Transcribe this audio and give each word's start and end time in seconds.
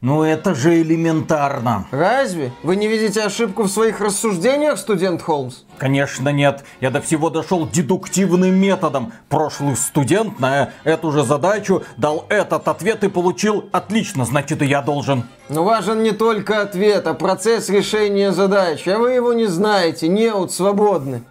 Ну 0.00 0.22
это 0.22 0.54
же 0.54 0.80
элементарно. 0.80 1.88
Разве? 1.90 2.52
Вы 2.62 2.76
не 2.76 2.86
видите 2.86 3.20
ошибку 3.20 3.64
в 3.64 3.68
своих 3.68 4.00
рассуждениях, 4.00 4.78
студент 4.78 5.20
Холмс? 5.20 5.62
Конечно 5.76 6.28
нет. 6.28 6.64
Я 6.80 6.90
до 6.90 7.00
всего 7.00 7.30
дошел 7.30 7.68
дедуктивным 7.68 8.54
методом. 8.54 9.12
Прошлый 9.28 9.74
студент 9.74 10.38
на 10.38 10.70
эту 10.84 11.10
же 11.10 11.24
задачу 11.24 11.82
дал 11.96 12.26
этот 12.28 12.68
ответ 12.68 13.02
и 13.02 13.08
получил 13.08 13.68
отлично, 13.72 14.24
значит 14.24 14.62
и 14.62 14.66
я 14.66 14.82
должен. 14.82 15.24
Но 15.48 15.64
важен 15.64 16.04
не 16.04 16.12
только 16.12 16.62
ответ, 16.62 17.08
а 17.08 17.14
процесс 17.14 17.68
решения 17.68 18.30
задачи. 18.30 18.88
А 18.90 18.98
вы 18.98 19.12
его 19.12 19.32
не 19.32 19.46
знаете, 19.46 20.06
неуд 20.06 20.52
свободны. 20.52 21.24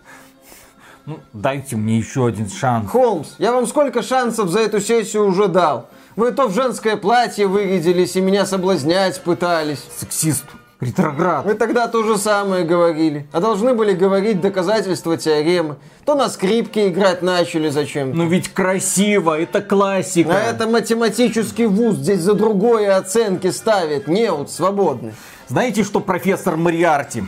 Ну, 1.06 1.20
дайте 1.32 1.78
мне 1.78 1.98
еще 2.00 2.28
один 2.28 2.50
шанс. 2.50 2.92
Холмс, 2.92 3.30
я 3.38 3.54
вам 3.54 3.66
сколько 3.66 4.04
шансов 4.04 4.50
за 4.50 4.60
эту 4.60 4.82
сессию 4.82 5.26
уже 5.26 5.48
дал? 5.48 5.88
Вы 6.18 6.32
то 6.32 6.48
в 6.48 6.54
женское 6.56 6.98
платье 6.98 7.46
вырядились 7.46 8.16
и 8.16 8.22
меня 8.22 8.48
соблазнять 8.48 9.22
пытались. 9.22 9.84
Сексист, 10.00 10.46
ретроград. 10.82 11.46
Вы 11.46 11.54
тогда 11.54 11.88
то 11.88 12.02
же 12.02 12.18
самое 12.18 12.66
говорили. 12.66 13.28
А 13.32 13.40
должны 13.40 13.76
были 13.76 13.94
говорить 13.94 14.42
доказательства 14.42 15.16
теоремы. 15.16 15.76
То 16.06 16.16
на 16.16 16.28
скрипке 16.30 16.88
играть 16.88 17.22
начали 17.22 17.70
зачем 17.70 18.14
Ну 18.14 18.28
ведь 18.28 18.48
красиво, 18.48 19.40
это 19.40 19.62
классика. 19.62 20.32
А 20.36 20.40
это 20.40 20.66
математический 20.66 21.68
вуз 21.68 21.98
здесь 21.98 22.22
за 22.22 22.34
другое 22.34 22.98
оценки 22.98 23.52
ставит. 23.52 24.08
Неуд, 24.08 24.50
свободный. 24.50 25.14
Знаете 25.50 25.84
что, 25.84 26.00
профессор 26.00 26.58
Мариарти? 26.58 27.24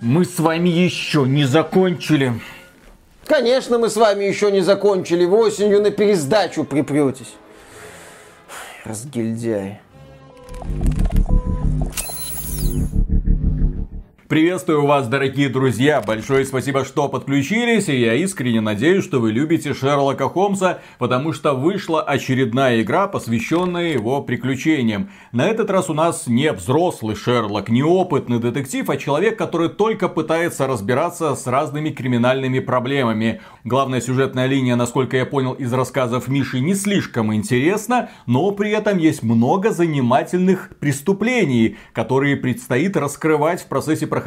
Мы 0.00 0.24
с 0.24 0.38
вами 0.38 0.70
еще 0.70 1.24
не 1.26 1.44
закончили. 1.44 2.32
Конечно, 3.26 3.78
мы 3.78 3.90
с 3.90 3.96
вами 3.96 4.24
еще 4.24 4.50
не 4.50 4.62
закончили. 4.62 5.26
Вы 5.26 5.36
осенью 5.36 5.82
на 5.82 5.90
пересдачу 5.90 6.64
припретесь. 6.64 7.34
Разгильдяй. 8.84 9.80
Приветствую 14.34 14.84
вас, 14.84 15.06
дорогие 15.06 15.48
друзья! 15.48 16.02
Большое 16.04 16.44
спасибо, 16.44 16.84
что 16.84 17.08
подключились, 17.08 17.88
и 17.88 18.00
я 18.00 18.14
искренне 18.14 18.60
надеюсь, 18.60 19.04
что 19.04 19.20
вы 19.20 19.30
любите 19.30 19.74
Шерлока 19.74 20.28
Холмса, 20.28 20.80
потому 20.98 21.32
что 21.32 21.54
вышла 21.54 22.02
очередная 22.02 22.82
игра, 22.82 23.06
посвященная 23.06 23.92
его 23.92 24.20
приключениям. 24.22 25.08
На 25.30 25.46
этот 25.46 25.70
раз 25.70 25.88
у 25.88 25.94
нас 25.94 26.26
не 26.26 26.50
взрослый 26.50 27.14
Шерлок, 27.14 27.68
не 27.68 27.84
опытный 27.84 28.40
детектив, 28.40 28.90
а 28.90 28.96
человек, 28.96 29.38
который 29.38 29.68
только 29.68 30.08
пытается 30.08 30.66
разбираться 30.66 31.36
с 31.36 31.46
разными 31.46 31.90
криминальными 31.90 32.58
проблемами. 32.58 33.40
Главная 33.62 34.00
сюжетная 34.00 34.46
линия, 34.46 34.74
насколько 34.74 35.16
я 35.16 35.26
понял 35.26 35.52
из 35.52 35.72
рассказов 35.72 36.26
Миши, 36.26 36.58
не 36.58 36.74
слишком 36.74 37.32
интересна, 37.32 38.10
но 38.26 38.50
при 38.50 38.72
этом 38.72 38.98
есть 38.98 39.22
много 39.22 39.70
занимательных 39.70 40.70
преступлений, 40.80 41.76
которые 41.92 42.34
предстоит 42.34 42.96
раскрывать 42.96 43.62
в 43.62 43.68
процессе 43.68 44.08
прохождения 44.08 44.23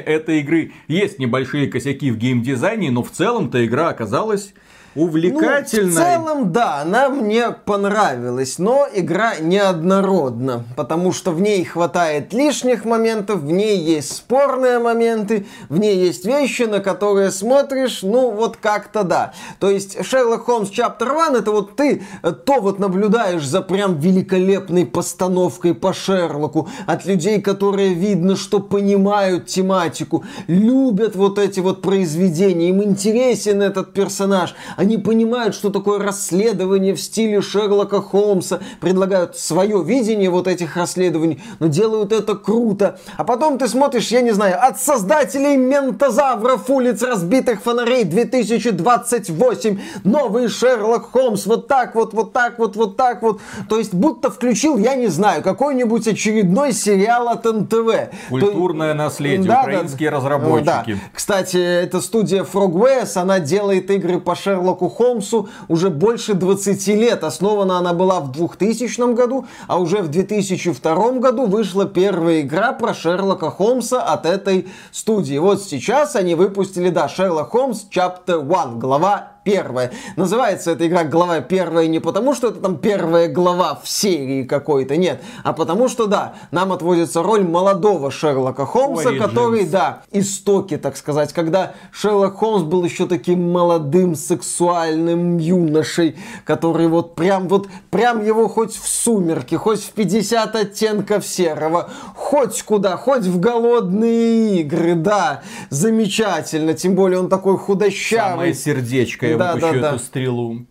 этой 0.00 0.40
игры. 0.40 0.72
Есть 0.88 1.18
небольшие 1.18 1.66
косяки 1.66 2.10
в 2.10 2.18
геймдизайне, 2.18 2.90
но 2.90 3.02
в 3.02 3.10
целом-то 3.10 3.64
игра 3.64 3.88
оказалась 3.88 4.54
увлекательной. 4.94 5.86
Ну, 5.86 5.90
в 5.90 5.94
целом, 5.94 6.52
да, 6.52 6.80
она 6.82 7.08
мне 7.08 7.50
понравилась, 7.50 8.58
но 8.58 8.86
игра 8.92 9.36
неоднородна, 9.36 10.64
потому 10.76 11.12
что 11.12 11.30
в 11.30 11.40
ней 11.40 11.64
хватает 11.64 12.32
лишних 12.32 12.84
моментов, 12.84 13.40
в 13.40 13.50
ней 13.50 13.78
есть 13.78 14.16
спорные 14.16 14.78
моменты, 14.78 15.46
в 15.68 15.78
ней 15.78 15.96
есть 15.96 16.24
вещи, 16.24 16.62
на 16.62 16.80
которые 16.80 17.30
смотришь, 17.30 18.02
ну, 18.02 18.30
вот 18.30 18.56
как-то 18.56 19.02
да. 19.02 19.32
То 19.58 19.70
есть 19.70 20.04
Шерлок 20.04 20.44
Холмс 20.44 20.70
Chapter 20.70 21.08
One, 21.08 21.38
это 21.38 21.50
вот 21.50 21.76
ты 21.76 22.02
э, 22.22 22.32
то 22.32 22.60
вот 22.60 22.78
наблюдаешь 22.78 23.46
за 23.46 23.62
прям 23.62 23.98
великолепной 23.98 24.86
постановкой 24.86 25.74
по 25.74 25.92
Шерлоку 25.92 26.68
от 26.86 27.06
людей, 27.06 27.40
которые 27.40 27.94
видно, 27.94 28.36
что 28.36 28.60
понимают 28.60 29.46
тематику, 29.46 30.24
любят 30.46 31.16
вот 31.16 31.38
эти 31.38 31.60
вот 31.60 31.82
произведения, 31.82 32.68
им 32.68 32.82
интересен 32.82 33.62
этот 33.62 33.92
персонаж, 33.92 34.54
они 34.82 34.98
понимают, 34.98 35.54
что 35.54 35.70
такое 35.70 36.00
расследование 36.00 36.94
в 36.94 37.00
стиле 37.00 37.40
Шерлока 37.40 38.02
Холмса, 38.02 38.58
предлагают 38.80 39.38
свое 39.38 39.80
видение 39.82 40.28
вот 40.28 40.48
этих 40.48 40.76
расследований, 40.76 41.40
но 41.60 41.68
делают 41.68 42.10
это 42.10 42.34
круто. 42.34 42.98
А 43.16 43.22
потом 43.22 43.58
ты 43.58 43.68
смотришь, 43.68 44.08
я 44.08 44.22
не 44.22 44.32
знаю, 44.32 44.58
от 44.60 44.80
создателей 44.80 45.56
Ментозавров, 45.56 46.68
улиц 46.68 47.00
разбитых 47.00 47.62
фонарей 47.62 48.02
2028, 48.02 49.78
новый 50.02 50.48
Шерлок 50.48 51.12
Холмс, 51.12 51.46
вот 51.46 51.68
так 51.68 51.94
вот, 51.94 52.12
вот 52.12 52.32
так 52.32 52.58
вот, 52.58 52.74
вот 52.74 52.96
так 52.96 53.22
вот. 53.22 53.40
То 53.68 53.78
есть 53.78 53.94
будто 53.94 54.32
включил, 54.32 54.78
я 54.78 54.96
не 54.96 55.06
знаю, 55.06 55.44
какой-нибудь 55.44 56.08
очередной 56.08 56.72
сериал 56.72 57.28
от 57.28 57.44
НТВ. 57.44 58.10
Культурное 58.30 58.94
наследие, 58.94 59.46
да, 59.46 59.60
украинские 59.60 60.10
да, 60.10 60.16
разработчики. 60.16 60.94
Да. 60.94 61.00
Кстати, 61.12 61.56
эта 61.56 62.00
студия 62.00 62.42
Frogwares, 62.42 63.16
она 63.16 63.38
делает 63.38 63.88
игры 63.88 64.18
по 64.18 64.34
Шерлоку 64.34 64.71
Шерлоку 64.72 64.88
Холмсу 64.88 65.48
уже 65.68 65.90
больше 65.90 66.34
20 66.34 66.86
лет. 66.88 67.24
Основана 67.24 67.78
она 67.78 67.92
была 67.92 68.20
в 68.20 68.32
2000 68.32 69.14
году, 69.14 69.46
а 69.66 69.78
уже 69.78 69.98
в 69.98 70.08
2002 70.08 71.12
году 71.12 71.46
вышла 71.46 71.84
первая 71.84 72.40
игра 72.40 72.72
про 72.72 72.94
Шерлока 72.94 73.50
Холмса 73.50 74.02
от 74.02 74.24
этой 74.24 74.68
студии. 74.90 75.36
Вот 75.38 75.62
сейчас 75.62 76.16
они 76.16 76.34
выпустили, 76.34 76.88
да, 76.88 77.08
Шерлок 77.08 77.50
Холмс 77.50 77.84
Chapter 77.90 78.40
1, 78.40 78.78
глава 78.78 79.31
первая. 79.44 79.90
Называется 80.16 80.72
эта 80.72 80.86
игра 80.86 81.04
глава 81.04 81.40
первая 81.40 81.86
не 81.86 81.98
потому, 81.98 82.34
что 82.34 82.48
это 82.48 82.60
там 82.60 82.78
первая 82.78 83.28
глава 83.28 83.80
в 83.82 83.88
серии 83.88 84.44
какой-то, 84.44 84.96
нет, 84.96 85.22
а 85.42 85.52
потому 85.52 85.88
что, 85.88 86.06
да, 86.06 86.34
нам 86.50 86.72
отводится 86.72 87.22
роль 87.22 87.42
молодого 87.42 88.10
Шерлока 88.10 88.66
Холмса, 88.66 89.10
Origins. 89.10 89.18
который, 89.18 89.66
да, 89.66 90.02
истоки, 90.12 90.76
так 90.76 90.96
сказать, 90.96 91.32
когда 91.32 91.74
Шерлок 91.90 92.36
Холмс 92.36 92.62
был 92.62 92.84
еще 92.84 93.06
таким 93.06 93.50
молодым 93.50 94.14
сексуальным 94.14 95.38
юношей, 95.38 96.16
который 96.44 96.88
вот 96.88 97.14
прям 97.14 97.48
вот, 97.48 97.68
прям 97.90 98.24
его 98.24 98.48
хоть 98.48 98.74
в 98.74 98.86
сумерки, 98.86 99.54
хоть 99.54 99.82
в 99.82 99.92
50 99.92 100.56
оттенков 100.56 101.26
серого, 101.26 101.90
хоть 102.14 102.62
куда, 102.62 102.96
хоть 102.96 103.24
в 103.24 103.40
голодные 103.40 104.60
игры, 104.60 104.94
да, 104.94 105.42
замечательно, 105.70 106.74
тем 106.74 106.94
более 106.94 107.18
он 107.18 107.28
такой 107.28 107.58
худощавый. 107.58 108.32
Самое 108.32 108.54
сердечко 108.54 109.31
я 109.32 109.38
да, 109.38 109.54
выпущу 109.54 109.72
да, 109.72 109.88
эту 109.88 109.98
да. 109.98 109.98
стрелу 109.98 110.66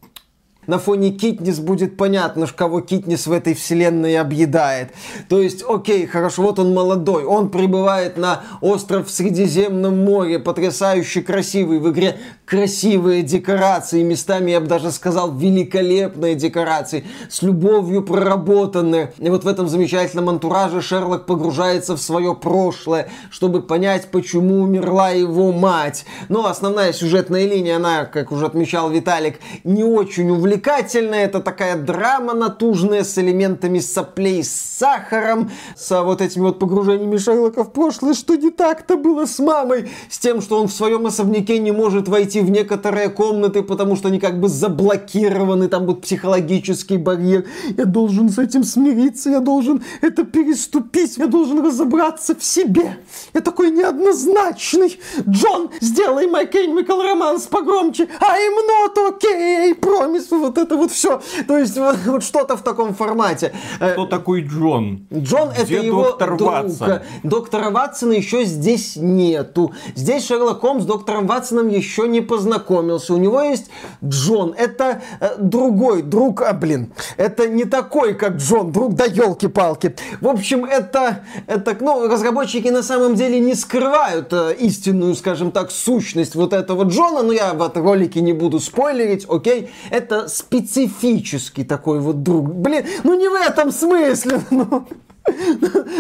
на 0.67 0.77
фоне 0.77 1.11
Китнис 1.11 1.59
будет 1.59 1.97
понятно, 1.97 2.47
кого 2.55 2.81
Китнис 2.81 3.25
в 3.25 3.31
этой 3.31 3.55
вселенной 3.55 4.19
объедает. 4.19 4.91
То 5.27 5.41
есть, 5.41 5.63
окей, 5.67 6.05
хорошо, 6.05 6.43
вот 6.43 6.59
он 6.59 6.73
молодой, 6.73 7.23
он 7.23 7.49
прибывает 7.49 8.17
на 8.17 8.43
остров 8.61 9.07
в 9.07 9.11
Средиземном 9.11 10.05
море, 10.05 10.37
потрясающе 10.37 11.21
красивый, 11.21 11.79
в 11.79 11.89
игре 11.89 12.17
красивые 12.45 13.23
декорации, 13.23 14.03
местами, 14.03 14.51
я 14.51 14.59
бы 14.59 14.67
даже 14.67 14.91
сказал, 14.91 15.33
великолепные 15.35 16.35
декорации, 16.35 17.05
с 17.29 17.41
любовью 17.41 18.03
проработанные. 18.03 19.13
И 19.17 19.29
вот 19.29 19.43
в 19.43 19.47
этом 19.47 19.67
замечательном 19.67 20.29
антураже 20.29 20.81
Шерлок 20.81 21.25
погружается 21.25 21.95
в 21.95 22.01
свое 22.01 22.35
прошлое, 22.35 23.09
чтобы 23.31 23.61
понять, 23.61 24.09
почему 24.11 24.61
умерла 24.61 25.09
его 25.09 25.51
мать. 25.51 26.05
Но 26.29 26.45
основная 26.45 26.93
сюжетная 26.93 27.47
линия, 27.47 27.77
она, 27.77 28.05
как 28.05 28.31
уже 28.31 28.45
отмечал 28.45 28.91
Виталик, 28.91 29.39
не 29.63 29.83
очень 29.83 30.29
увлекательная 30.29 30.51
увлекательная. 30.61 31.25
Это 31.25 31.39
такая 31.39 31.75
драма 31.75 32.33
натужная 32.33 33.03
с 33.03 33.17
элементами 33.17 33.79
соплей 33.79 34.43
с 34.43 34.51
сахаром, 34.51 35.51
с 35.75 36.03
вот 36.03 36.21
этими 36.21 36.43
вот 36.43 36.59
погружениями 36.59 37.17
Шерлока 37.17 37.63
в 37.63 37.71
прошлое. 37.71 38.13
Что 38.13 38.35
не 38.35 38.51
так-то 38.51 38.97
было 38.97 39.25
с 39.25 39.39
мамой? 39.39 39.89
С 40.09 40.19
тем, 40.19 40.41
что 40.41 40.59
он 40.59 40.67
в 40.67 40.71
своем 40.71 41.05
особняке 41.05 41.59
не 41.59 41.71
может 41.71 42.07
войти 42.07 42.41
в 42.41 42.49
некоторые 42.49 43.09
комнаты, 43.09 43.63
потому 43.63 43.95
что 43.95 44.07
они 44.07 44.19
как 44.19 44.39
бы 44.39 44.49
заблокированы, 44.49 45.67
там 45.67 45.85
будет 45.85 46.01
психологический 46.01 46.97
барьер. 46.97 47.45
Я 47.77 47.85
должен 47.85 48.29
с 48.29 48.37
этим 48.37 48.63
смириться, 48.63 49.29
я 49.29 49.39
должен 49.39 49.83
это 50.01 50.23
переступить, 50.23 51.17
я 51.17 51.27
должен 51.27 51.65
разобраться 51.65 52.35
в 52.35 52.43
себе. 52.43 52.97
Я 53.33 53.41
такой 53.41 53.71
неоднозначный. 53.71 54.99
Джон, 55.27 55.71
сделай 55.81 56.27
My 56.27 56.49
Chemical 56.51 57.01
Romance 57.01 57.49
погромче. 57.49 58.07
I'm 58.19 58.55
not 58.67 58.97
okay, 58.97 59.73
promise 59.79 60.29
вот 60.41 60.57
это 60.57 60.75
вот 60.75 60.91
все. 60.91 61.21
То 61.47 61.57
есть 61.57 61.77
вот, 61.77 61.97
вот 62.05 62.23
что-то 62.23 62.57
в 62.57 62.61
таком 62.61 62.93
формате. 62.93 63.53
Э, 63.79 63.93
Кто 63.93 64.05
такой 64.05 64.41
Джон? 64.41 65.07
Джон 65.13 65.49
Где 65.51 65.61
это 65.61 65.73
его 65.73 66.03
доктор 66.03 66.37
друг. 66.37 66.51
Ватсон? 66.51 66.99
Доктора 67.23 67.69
Ватсона 67.69 68.13
еще 68.13 68.43
здесь 68.45 68.95
нету. 68.95 69.73
Здесь 69.95 70.25
Шерлок 70.25 70.61
Холмс 70.61 70.83
с 70.83 70.85
доктором 70.85 71.27
Ватсоном 71.27 71.67
еще 71.69 72.07
не 72.07 72.21
познакомился. 72.21 73.13
У 73.13 73.17
него 73.17 73.41
есть 73.41 73.69
Джон. 74.03 74.53
Это 74.57 75.01
э, 75.19 75.35
другой 75.37 76.01
друг, 76.01 76.41
а 76.41 76.53
блин, 76.53 76.93
это 77.17 77.47
не 77.47 77.65
такой, 77.65 78.13
как 78.13 78.37
Джон, 78.37 78.71
друг, 78.71 78.95
да 78.95 79.05
елки-палки. 79.05 79.95
В 80.19 80.27
общем, 80.27 80.65
это, 80.65 81.23
это, 81.47 81.77
ну, 81.79 82.07
разработчики 82.07 82.67
на 82.69 82.83
самом 82.83 83.15
деле 83.15 83.39
не 83.39 83.55
скрывают 83.55 84.31
э, 84.31 84.55
истинную, 84.59 85.15
скажем 85.15 85.51
так, 85.51 85.71
сущность 85.71 86.35
вот 86.35 86.53
этого 86.53 86.83
Джона, 86.83 87.23
но 87.23 87.33
я 87.33 87.53
в 87.53 87.61
этом 87.61 87.83
ролике 87.83 88.21
не 88.21 88.33
буду 88.33 88.59
спойлерить, 88.59 89.25
окей. 89.27 89.69
Это 89.89 90.27
специфический 90.35 91.63
такой 91.63 91.99
вот 91.99 92.23
друг. 92.23 92.53
Блин, 92.53 92.85
ну 93.03 93.13
не 93.19 93.29
в 93.29 93.33
этом 93.33 93.71
смысле. 93.71 94.41
Ну. 94.51 94.87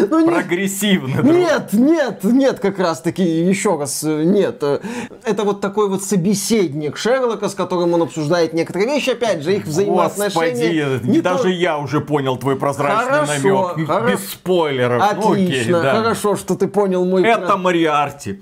Ну, 0.09 0.19
нет. 0.19 0.33
Прогрессивно. 0.33 1.21
Нет, 1.21 1.73
нет, 1.73 2.23
нет, 2.23 2.59
как 2.59 2.79
раз 2.79 3.01
таки, 3.01 3.23
еще 3.23 3.77
раз, 3.77 4.03
нет. 4.03 4.63
Это 4.63 5.43
вот 5.43 5.61
такой 5.61 5.89
вот 5.89 6.03
собеседник 6.03 6.97
Шерлока, 6.97 7.47
с 7.47 7.53
которым 7.53 7.93
он 7.93 8.01
обсуждает 8.01 8.53
некоторые 8.53 8.87
вещи, 8.87 9.11
опять 9.11 9.43
же, 9.43 9.55
их 9.55 9.65
взаимоотношения. 9.65 10.89
Господи, 10.89 11.11
не 11.11 11.21
даже 11.21 11.43
то... 11.43 11.49
я 11.49 11.77
уже 11.77 12.01
понял 12.01 12.37
твой 12.37 12.55
прозрачный 12.55 13.11
хорошо, 13.11 13.73
намек. 13.75 13.87
Хоро... 13.87 14.11
Без 14.11 14.29
спойлеров. 14.29 15.03
Отлично, 15.03 15.33
Окей, 15.33 15.71
да. 15.71 16.01
хорошо, 16.01 16.35
что 16.35 16.55
ты 16.55 16.67
понял 16.67 17.05
мой... 17.05 17.23
Это 17.23 17.57
Мариарти. 17.57 18.41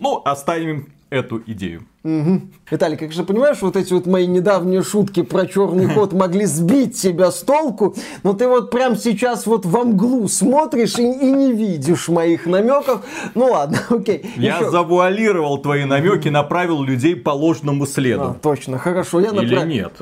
Ну, 0.00 0.20
оставим 0.24 0.92
эту 1.10 1.42
идею. 1.46 1.82
Угу. 2.02 2.40
Виталий, 2.70 2.96
как 2.96 3.12
же 3.12 3.24
понимаешь, 3.24 3.58
вот 3.60 3.76
эти 3.76 3.92
вот 3.92 4.06
мои 4.06 4.26
недавние 4.26 4.82
шутки 4.82 5.22
про 5.22 5.46
черный 5.46 5.86
ход 5.94 6.12
могли 6.12 6.46
сбить 6.46 6.96
себя 6.96 7.30
с 7.30 7.40
толку, 7.40 7.94
но 8.22 8.32
ты 8.32 8.48
вот 8.48 8.70
прям 8.70 8.96
сейчас 8.96 9.44
вот 9.46 9.66
во 9.66 9.84
мглу 9.84 10.28
смотришь 10.28 10.98
и, 10.98 11.02
и 11.02 11.32
не 11.32 11.52
видишь 11.52 12.08
моих 12.08 12.46
намеков. 12.46 13.04
Ну 13.34 13.46
ладно, 13.46 13.78
окей. 13.90 14.24
Я 14.36 14.56
Еще... 14.56 14.70
завуалировал 14.70 15.58
твои 15.58 15.84
намеки, 15.84 16.28
направил 16.28 16.82
людей 16.82 17.16
по 17.16 17.30
ложному 17.30 17.86
следу. 17.86 18.22
А, 18.22 18.34
точно, 18.40 18.78
хорошо. 18.78 19.20
Я 19.20 19.32
направ... 19.32 19.64
Или 19.64 19.74
нет. 19.74 19.92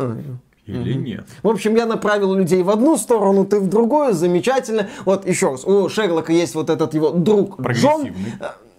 Или 0.67 0.97
mm 0.97 0.99
нет. 0.99 1.27
В 1.43 1.49
общем, 1.49 1.75
я 1.77 1.87
направил 1.87 2.35
людей 2.35 2.63
в 2.63 2.69
одну 2.69 2.99
сторону, 2.99 3.47
ты 3.47 3.59
в 3.59 3.69
другую, 3.69 4.13
замечательно. 4.13 4.89
Вот 5.07 5.27
еще 5.27 5.53
раз, 5.53 5.65
у 5.65 5.89
Шерлока 5.89 6.31
есть 6.31 6.55
вот 6.55 6.69
этот 6.69 6.93
его 6.93 7.11
друг 7.11 7.59
Джон. 7.59 8.11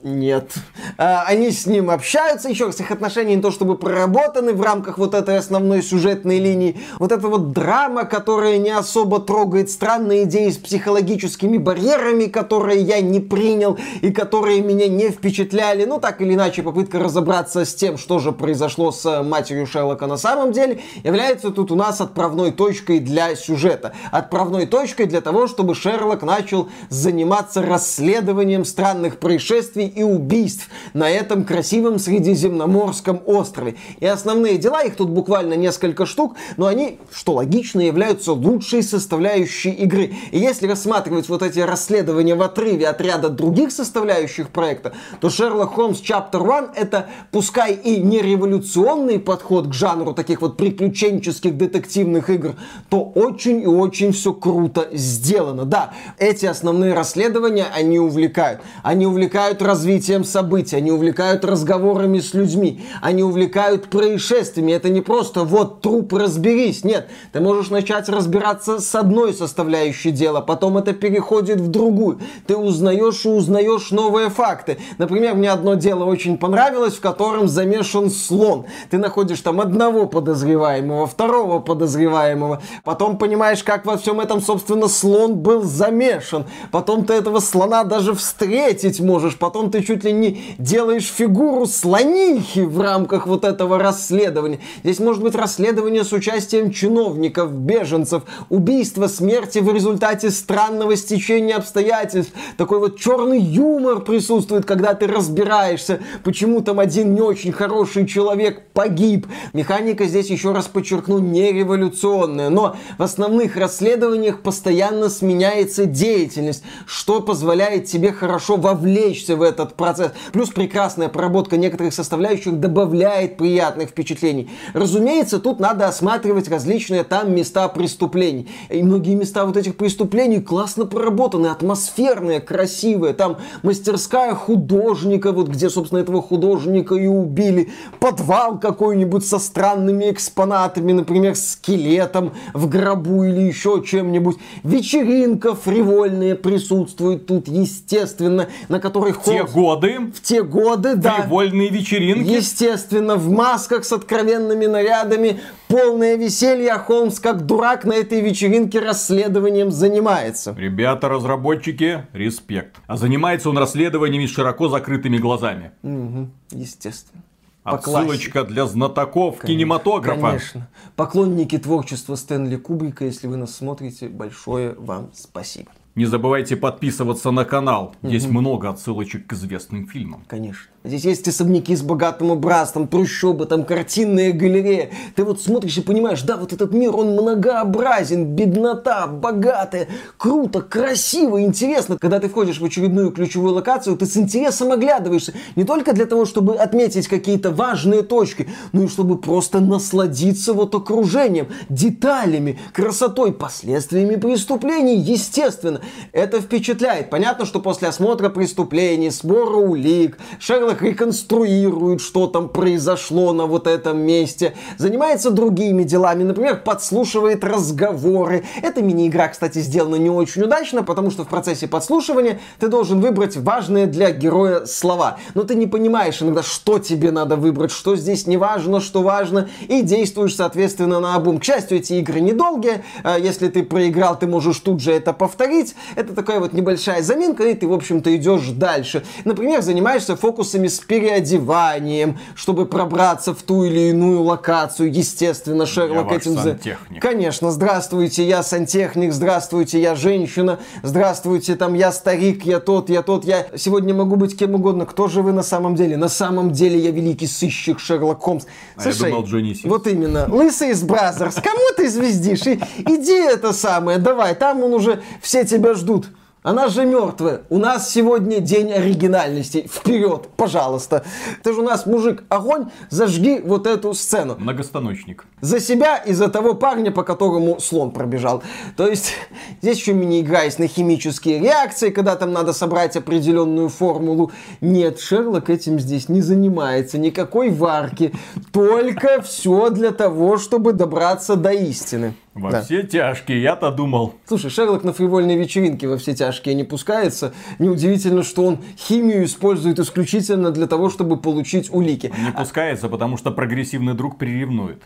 Нет. 0.01 0.53
А, 0.97 1.23
они 1.27 1.51
с 1.51 1.65
ним 1.65 1.89
общаются, 1.89 2.47
еще 2.47 2.67
раз, 2.67 2.79
их 2.79 2.89
отношения 2.89 3.35
не 3.35 3.41
то 3.41 3.51
чтобы 3.51 3.77
проработаны 3.77 4.53
в 4.53 4.61
рамках 4.61 4.97
вот 4.97 5.13
этой 5.13 5.37
основной 5.37 5.83
сюжетной 5.83 6.39
линии. 6.39 6.79
Вот 6.99 7.11
эта 7.11 7.27
вот 7.27 7.51
драма, 7.51 8.05
которая 8.05 8.59
не 8.59 8.69
особо 8.69 9.19
трогает 9.19 9.69
странные 9.69 10.23
идеи 10.23 10.51
с 10.51 10.57
психологическими 10.57 11.57
барьерами, 11.57 12.25
которые 12.25 12.81
я 12.81 13.01
не 13.01 13.19
принял 13.19 13.77
и 14.01 14.11
которые 14.11 14.61
меня 14.61 14.87
не 14.87 15.09
впечатляли. 15.09 15.83
Ну, 15.83 15.99
так 15.99 16.21
или 16.21 16.33
иначе, 16.33 16.63
попытка 16.63 16.99
разобраться 16.99 17.65
с 17.65 17.75
тем, 17.75 17.97
что 17.97 18.19
же 18.19 18.31
произошло 18.31 18.93
с 18.93 19.21
матерью 19.21 19.67
Шерлока 19.67 20.07
на 20.07 20.17
самом 20.17 20.53
деле, 20.53 20.79
является 21.03 21.51
тут 21.51 21.73
у 21.73 21.75
нас 21.75 21.99
отправной 21.99 22.51
точкой 22.51 22.99
для 22.99 23.35
сюжета. 23.35 23.93
Отправной 24.11 24.65
точкой 24.65 25.07
для 25.07 25.19
того, 25.19 25.47
чтобы 25.47 25.75
Шерлок 25.75 26.23
начал 26.23 26.69
заниматься 26.87 27.61
расследованием 27.61 28.63
странных 28.63 29.17
происшествий 29.17 29.88
и 29.89 30.03
убийств 30.03 30.69
на 30.93 31.09
этом 31.09 31.43
красивом 31.43 31.99
Средиземноморском 31.99 33.21
острове. 33.25 33.75
И 33.99 34.05
основные 34.05 34.57
дела, 34.57 34.83
их 34.83 34.95
тут 34.95 35.09
буквально 35.09 35.55
несколько 35.55 36.05
штук, 36.05 36.35
но 36.57 36.67
они, 36.67 36.99
что 37.11 37.33
логично, 37.33 37.81
являются 37.81 38.33
лучшей 38.33 38.83
составляющей 38.83 39.71
игры. 39.71 40.13
И 40.31 40.39
если 40.39 40.67
рассматривать 40.67 41.29
вот 41.29 41.41
эти 41.41 41.59
расследования 41.59 42.35
в 42.35 42.41
отрыве 42.41 42.87
от 42.87 43.01
ряда 43.01 43.29
других 43.29 43.71
составляющих 43.71 44.49
проекта, 44.49 44.93
то 45.19 45.27
Sherlock 45.27 45.75
Holmes 45.75 46.01
Chapter 46.01 46.41
One 46.41 46.69
это 46.75 47.07
пускай 47.31 47.73
и 47.73 48.01
не 48.01 48.21
революционный 48.21 49.19
подход 49.19 49.67
к 49.67 49.73
жанру 49.73 50.13
таких 50.13 50.41
вот 50.41 50.57
приключенческих 50.57 51.57
детективных 51.57 52.29
игр, 52.29 52.55
то 52.89 53.01
очень 53.01 53.61
и 53.61 53.67
очень 53.67 54.11
все 54.11 54.33
круто 54.33 54.87
сделано. 54.93 55.65
Да, 55.65 55.93
эти 56.17 56.45
основные 56.45 56.93
расследования, 56.93 57.67
они 57.73 57.99
увлекают. 57.99 58.61
Они 58.83 59.05
увлекают 59.05 59.61
раз 59.61 59.78
развитием 59.79 60.25
событий, 60.25 60.75
они 60.75 60.91
увлекают 60.91 61.45
разговорами 61.45 62.19
с 62.19 62.33
людьми, 62.33 62.81
они 63.01 63.23
увлекают 63.23 63.89
происшествиями. 63.89 64.73
Это 64.73 64.89
не 64.89 64.99
просто 64.99 65.45
вот 65.45 65.79
труп 65.79 66.13
разберись. 66.13 66.83
Нет, 66.83 67.07
ты 67.31 67.39
можешь 67.39 67.69
начать 67.69 68.09
разбираться 68.09 68.81
с 68.81 68.93
одной 68.93 69.33
составляющей 69.33 70.11
дела, 70.11 70.41
потом 70.41 70.77
это 70.77 70.91
переходит 70.91 71.61
в 71.61 71.69
другую. 71.69 72.19
Ты 72.45 72.57
узнаешь 72.57 73.25
и 73.25 73.29
узнаешь 73.29 73.91
новые 73.91 74.29
факты. 74.29 74.77
Например, 74.97 75.35
мне 75.35 75.49
одно 75.49 75.75
дело 75.75 76.03
очень 76.03 76.37
понравилось, 76.37 76.95
в 76.95 77.01
котором 77.01 77.47
замешан 77.47 78.09
слон. 78.09 78.65
Ты 78.89 78.97
находишь 78.97 79.39
там 79.39 79.61
одного 79.61 80.07
подозреваемого, 80.07 81.07
второго 81.07 81.59
подозреваемого, 81.59 82.61
потом 82.83 83.17
понимаешь, 83.17 83.63
как 83.63 83.85
во 83.85 83.95
всем 83.95 84.19
этом, 84.19 84.41
собственно, 84.41 84.89
слон 84.89 85.35
был 85.35 85.63
замешан. 85.63 86.47
Потом 86.69 87.05
ты 87.05 87.13
этого 87.13 87.39
слона 87.39 87.85
даже 87.85 88.13
встретить 88.13 88.99
можешь, 88.99 89.37
потом 89.37 89.68
ты 89.69 89.83
чуть 89.83 90.03
ли 90.03 90.11
не 90.11 90.41
делаешь 90.57 91.11
фигуру 91.11 91.65
слонихи 91.65 92.61
в 92.61 92.79
рамках 92.81 93.27
вот 93.27 93.43
этого 93.43 93.79
расследования. 93.79 94.59
Здесь 94.83 94.99
может 94.99 95.23
быть 95.23 95.35
расследование 95.35 96.03
с 96.03 96.11
участием 96.11 96.71
чиновников, 96.71 97.53
беженцев, 97.53 98.23
убийство, 98.49 99.07
смерти 99.07 99.59
в 99.59 99.73
результате 99.73 100.31
странного 100.31 100.95
стечения 100.95 101.55
обстоятельств. 101.55 102.33
Такой 102.57 102.79
вот 102.79 102.99
черный 102.99 103.39
юмор 103.39 104.01
присутствует, 104.01 104.65
когда 104.65 104.93
ты 104.93 105.07
разбираешься, 105.07 105.99
почему 106.23 106.61
там 106.61 106.79
один 106.79 107.13
не 107.13 107.21
очень 107.21 107.51
хороший 107.51 108.07
человек 108.07 108.63
погиб. 108.73 109.27
Механика 109.53 110.05
здесь, 110.05 110.29
еще 110.29 110.51
раз 110.51 110.67
подчеркну, 110.67 111.19
не 111.19 111.51
революционная, 111.51 112.49
но 112.49 112.75
в 112.97 113.03
основных 113.03 113.55
расследованиях 113.55 114.41
постоянно 114.41 115.09
сменяется 115.09 115.85
деятельность, 115.85 116.63
что 116.85 117.21
позволяет 117.21 117.85
тебе 117.85 118.11
хорошо 118.11 118.55
вовлечься 118.55 119.35
в 119.35 119.41
это 119.41 119.58
этот 119.59 119.75
процесс. 119.75 120.11
Плюс 120.31 120.49
прекрасная 120.49 121.09
проработка 121.09 121.57
некоторых 121.57 121.93
составляющих 121.93 122.59
добавляет 122.59 123.37
приятных 123.37 123.89
впечатлений. 123.89 124.49
Разумеется, 124.73 125.39
тут 125.39 125.59
надо 125.59 125.87
осматривать 125.87 126.49
различные 126.49 127.03
там 127.03 127.33
места 127.33 127.67
преступлений. 127.67 128.49
И 128.69 128.81
многие 128.83 129.15
места 129.15 129.45
вот 129.45 129.57
этих 129.57 129.75
преступлений 129.75 130.41
классно 130.41 130.85
проработаны, 130.85 131.47
атмосферные, 131.47 132.39
красивые. 132.39 133.13
Там 133.13 133.37
мастерская 133.63 134.33
художника, 134.33 135.31
вот 135.31 135.49
где, 135.49 135.69
собственно, 135.69 135.99
этого 135.99 136.21
художника 136.21 136.95
и 136.95 137.07
убили. 137.07 137.69
Подвал 137.99 138.59
какой-нибудь 138.59 139.25
со 139.25 139.39
странными 139.39 140.11
экспонатами, 140.11 140.91
например, 140.91 141.35
скелетом 141.35 142.33
в 142.53 142.67
гробу 142.67 143.23
или 143.23 143.41
еще 143.41 143.83
чем-нибудь. 143.85 144.37
Вечеринка 144.63 145.55
фривольная 145.55 146.35
присутствует 146.35 147.25
тут, 147.25 147.47
естественно, 147.47 148.47
на 148.67 148.79
которой 148.79 149.13
Те 149.25 149.45
годы. 149.51 150.11
В 150.13 150.21
те 150.21 150.43
годы, 150.43 150.95
да. 150.95 151.25
Вольные 151.27 151.69
вечеринки. 151.69 152.29
Естественно, 152.29 153.15
в 153.15 153.29
масках 153.29 153.85
с 153.85 153.91
откровенными 153.91 154.65
нарядами. 154.65 155.39
Полное 155.67 156.15
веселье, 156.15 156.71
а 156.71 156.79
Холмс 156.79 157.19
как 157.19 157.45
дурак 157.45 157.85
на 157.85 157.93
этой 157.93 158.21
вечеринке 158.21 158.79
расследованием 158.79 159.71
занимается. 159.71 160.55
Ребята-разработчики, 160.57 162.07
респект. 162.13 162.77
А 162.87 162.97
занимается 162.97 163.49
он 163.49 163.57
расследованиями 163.57 164.25
с 164.25 164.31
широко 164.31 164.69
закрытыми 164.69 165.17
глазами. 165.17 165.71
Угу, 165.83 166.29
естественно. 166.51 167.23
Отсылочка 167.63 168.43
для 168.43 168.65
знатоков 168.65 169.37
конечно, 169.37 169.47
кинематографа. 169.47 170.21
Конечно. 170.21 170.69
Поклонники 170.95 171.57
творчества 171.57 172.15
Стэнли 172.15 172.55
Кубрика, 172.55 173.05
если 173.05 173.27
вы 173.27 173.37
нас 173.37 173.55
смотрите, 173.55 174.07
большое 174.07 174.73
вам 174.77 175.11
спасибо. 175.13 175.71
Не 175.95 176.05
забывайте 176.05 176.55
подписываться 176.55 177.31
на 177.31 177.45
канал. 177.45 177.95
Здесь 178.03 178.25
угу. 178.25 178.39
много 178.39 178.69
отсылочек 178.69 179.27
к 179.27 179.33
известным 179.33 179.87
фильмам. 179.87 180.23
Конечно. 180.27 180.69
Здесь 180.85 181.03
есть 181.03 181.27
особняки 181.27 181.75
с 181.75 181.81
богатым 181.81 182.31
убранством, 182.31 182.87
трущобы, 182.87 183.45
там 183.45 183.65
картинные 183.65 184.31
галереи. 184.31 184.91
Ты 185.13 185.25
вот 185.25 185.41
смотришь 185.41 185.77
и 185.77 185.81
понимаешь, 185.81 186.21
да, 186.21 186.37
вот 186.37 186.53
этот 186.53 186.71
мир, 186.71 186.95
он 186.95 187.11
многообразен, 187.11 188.23
беднота, 188.25 189.05
богатая, 189.07 189.89
круто, 190.15 190.61
красиво, 190.61 191.41
интересно. 191.41 191.97
Когда 191.97 192.21
ты 192.21 192.29
входишь 192.29 192.61
в 192.61 192.65
очередную 192.65 193.11
ключевую 193.11 193.55
локацию, 193.55 193.97
ты 193.97 194.05
с 194.05 194.15
интересом 194.15 194.71
оглядываешься. 194.71 195.33
Не 195.57 195.65
только 195.65 195.91
для 195.91 196.05
того, 196.05 196.23
чтобы 196.23 196.55
отметить 196.55 197.09
какие-то 197.09 197.51
важные 197.51 198.01
точки, 198.01 198.47
но 198.71 198.83
и 198.83 198.87
чтобы 198.87 199.17
просто 199.17 199.59
насладиться 199.59 200.53
вот 200.53 200.73
окружением, 200.75 201.49
деталями, 201.67 202.57
красотой, 202.71 203.33
последствиями 203.33 204.15
преступлений, 204.15 204.95
естественно. 204.95 205.81
Это 206.13 206.39
впечатляет. 206.39 207.09
Понятно, 207.09 207.45
что 207.45 207.59
после 207.59 207.89
осмотра 207.89 208.29
преступлений, 208.29 209.09
сбора 209.09 209.57
улик, 209.57 210.17
Шерлок 210.39 210.68
Шерлок 210.69 210.83
реконструирует, 210.83 211.99
что 211.99 212.27
там 212.27 212.47
произошло 212.47 213.33
на 213.33 213.47
вот 213.47 213.65
этом 213.65 213.99
месте, 213.99 214.53
занимается 214.77 215.31
другими 215.31 215.81
делами, 215.81 216.23
например, 216.23 216.61
подслушивает 216.63 217.43
разговоры. 217.43 218.43
Эта 218.61 218.83
мини-игра, 218.83 219.29
кстати, 219.29 219.59
сделана 219.59 219.95
не 219.95 220.11
очень 220.11 220.43
удачно, 220.43 220.83
потому 220.83 221.09
что 221.09 221.23
в 221.23 221.27
процессе 221.27 221.67
подслушивания 221.67 222.39
ты 222.59 222.67
должен 222.67 223.01
выбрать 223.01 223.35
важные 223.35 223.87
для 223.87 224.11
героя 224.11 224.65
слова. 224.65 225.17
Но 225.33 225.43
ты 225.43 225.55
не 225.55 225.65
понимаешь 225.65 226.21
иногда, 226.21 226.43
что 226.43 226.77
тебе 226.77 227.09
надо 227.09 227.35
выбрать, 227.35 227.71
что 227.71 227.95
здесь 227.95 228.27
не 228.27 228.37
важно, 228.37 228.79
что 228.79 229.01
важно, 229.01 229.49
и 229.67 229.81
действуешь, 229.81 230.35
соответственно, 230.35 230.99
на 230.99 231.15
обум. 231.15 231.39
К 231.39 231.43
счастью, 231.43 231.79
эти 231.79 231.93
игры 231.93 232.19
недолгие. 232.19 232.83
А 233.03 233.17
если 233.17 233.47
ты 233.47 233.63
проиграл, 233.63 234.19
ты 234.19 234.27
можешь 234.27 234.59
тут 234.59 234.81
же 234.81 234.91
это 234.91 235.13
повторить. 235.13 235.73
Это 235.95 236.13
такая 236.13 236.39
вот 236.39 236.53
небольшая 236.53 237.01
заминка, 237.01 237.43
и 237.47 237.55
ты, 237.55 237.67
в 237.67 237.73
общем-то, 237.73 238.15
идешь 238.15 238.49
дальше. 238.49 239.03
Например, 239.25 239.61
занимаешься 239.61 240.15
фокусами 240.15 240.58
с 240.67 240.79
переодеванием, 240.79 242.19
чтобы 242.35 242.65
пробраться 242.65 243.33
в 243.33 243.41
ту 243.43 243.63
или 243.63 243.89
иную 243.89 244.21
локацию. 244.21 244.91
Естественно, 244.91 245.65
Шерлок 245.65 246.11
я 246.11 246.17
этим... 246.17 246.35
ваш 246.35 246.43
сантехник. 246.43 247.01
Конечно, 247.01 247.51
здравствуйте, 247.51 248.27
я 248.27 248.43
сантехник, 248.43 249.13
здравствуйте, 249.13 249.81
я 249.81 249.95
женщина, 249.95 250.59
здравствуйте, 250.83 251.55
там, 251.55 251.73
я 251.73 251.91
старик, 251.91 252.45
я 252.45 252.59
тот, 252.59 252.89
я 252.89 253.01
тот, 253.01 253.25
я 253.25 253.47
сегодня 253.55 253.93
могу 253.93 254.15
быть 254.15 254.37
кем 254.37 254.55
угодно. 254.55 254.85
Кто 254.85 255.07
же 255.07 255.21
вы 255.21 255.31
на 255.31 255.43
самом 255.43 255.75
деле? 255.75 255.97
На 255.97 256.09
самом 256.09 256.51
деле 256.51 256.79
я 256.79 256.91
великий 256.91 257.27
сыщик 257.27 257.79
Шерлок 257.79 258.21
Холмс. 258.21 258.45
А 258.75 258.89
я 258.89 258.93
думал, 258.93 259.25
Джонни 259.25 259.53
Синс. 259.53 259.65
вот 259.65 259.87
именно, 259.87 260.27
лысый 260.29 260.71
из 260.71 260.83
Brazzers, 260.83 261.35
кому 261.35 261.61
ты 261.75 261.89
звездишь? 261.89 262.45
И, 262.47 262.59
иди 262.79 263.13
это 263.13 263.53
самое, 263.53 263.97
давай, 263.97 264.35
там 264.35 264.63
он 264.63 264.73
уже, 264.73 265.01
все 265.21 265.45
тебя 265.45 265.73
ждут. 265.73 266.09
Она 266.41 266.69
же 266.69 266.85
мертвая. 266.85 267.41
У 267.49 267.57
нас 267.57 267.91
сегодня 267.91 268.39
день 268.39 268.71
оригинальности. 268.71 269.69
Вперед, 269.69 270.29
пожалуйста. 270.37 271.03
Ты 271.43 271.53
же 271.53 271.59
у 271.59 271.63
нас 271.63 271.85
мужик. 271.85 272.23
Огонь, 272.29 272.67
зажги 272.89 273.41
вот 273.43 273.67
эту 273.67 273.93
сцену 273.93 274.37
Многостаночник. 274.39 275.25
за 275.41 275.59
себя 275.59 275.97
и 275.97 276.13
за 276.13 276.29
того 276.29 276.53
парня, 276.53 276.91
по 276.91 277.03
которому 277.03 277.59
слон 277.59 277.91
пробежал. 277.91 278.41
То 278.77 278.87
есть 278.87 279.15
здесь 279.61 279.79
еще 279.79 279.93
мини-игра 279.93 280.43
есть 280.43 280.59
на 280.59 280.67
химические 280.67 281.39
реакции, 281.39 281.89
когда 281.89 282.15
там 282.15 282.31
надо 282.31 282.53
собрать 282.53 282.95
определенную 282.95 283.67
формулу. 283.67 284.31
Нет, 284.61 285.01
Шерлок 285.01 285.49
этим 285.49 285.77
здесь 285.77 286.07
не 286.07 286.21
занимается. 286.21 286.97
Никакой 286.97 287.49
варки. 287.49 288.13
Только 288.53 289.21
все 289.23 289.69
для 289.71 289.91
того, 289.91 290.37
чтобы 290.37 290.71
добраться 290.71 291.35
до 291.35 291.51
истины. 291.51 292.13
Во 292.33 292.51
Да. 292.51 292.61
все 292.61 292.83
тяжкие, 292.83 293.41
я-то 293.41 293.69
думал. 293.71 294.13
Слушай, 294.25 294.49
Шерлок 294.49 294.85
на 294.85 294.93
фривольной 294.93 295.35
вечеринке 295.35 295.87
во 295.89 295.97
все 295.97 296.13
тяжкие 296.15 296.28
не 296.53 296.63
пускается. 296.63 297.33
Неудивительно, 297.59 298.23
что 298.23 298.45
он 298.45 298.59
химию 298.77 299.25
использует 299.25 299.79
исключительно 299.79 300.51
для 300.51 300.67
того, 300.67 300.89
чтобы 300.89 301.17
получить 301.17 301.69
улики. 301.71 302.13
Не 302.25 302.31
пускается, 302.31 302.89
потому 302.89 303.17
что 303.17 303.31
прогрессивный 303.31 303.93
друг 303.93 304.17
приревнует. 304.17 304.83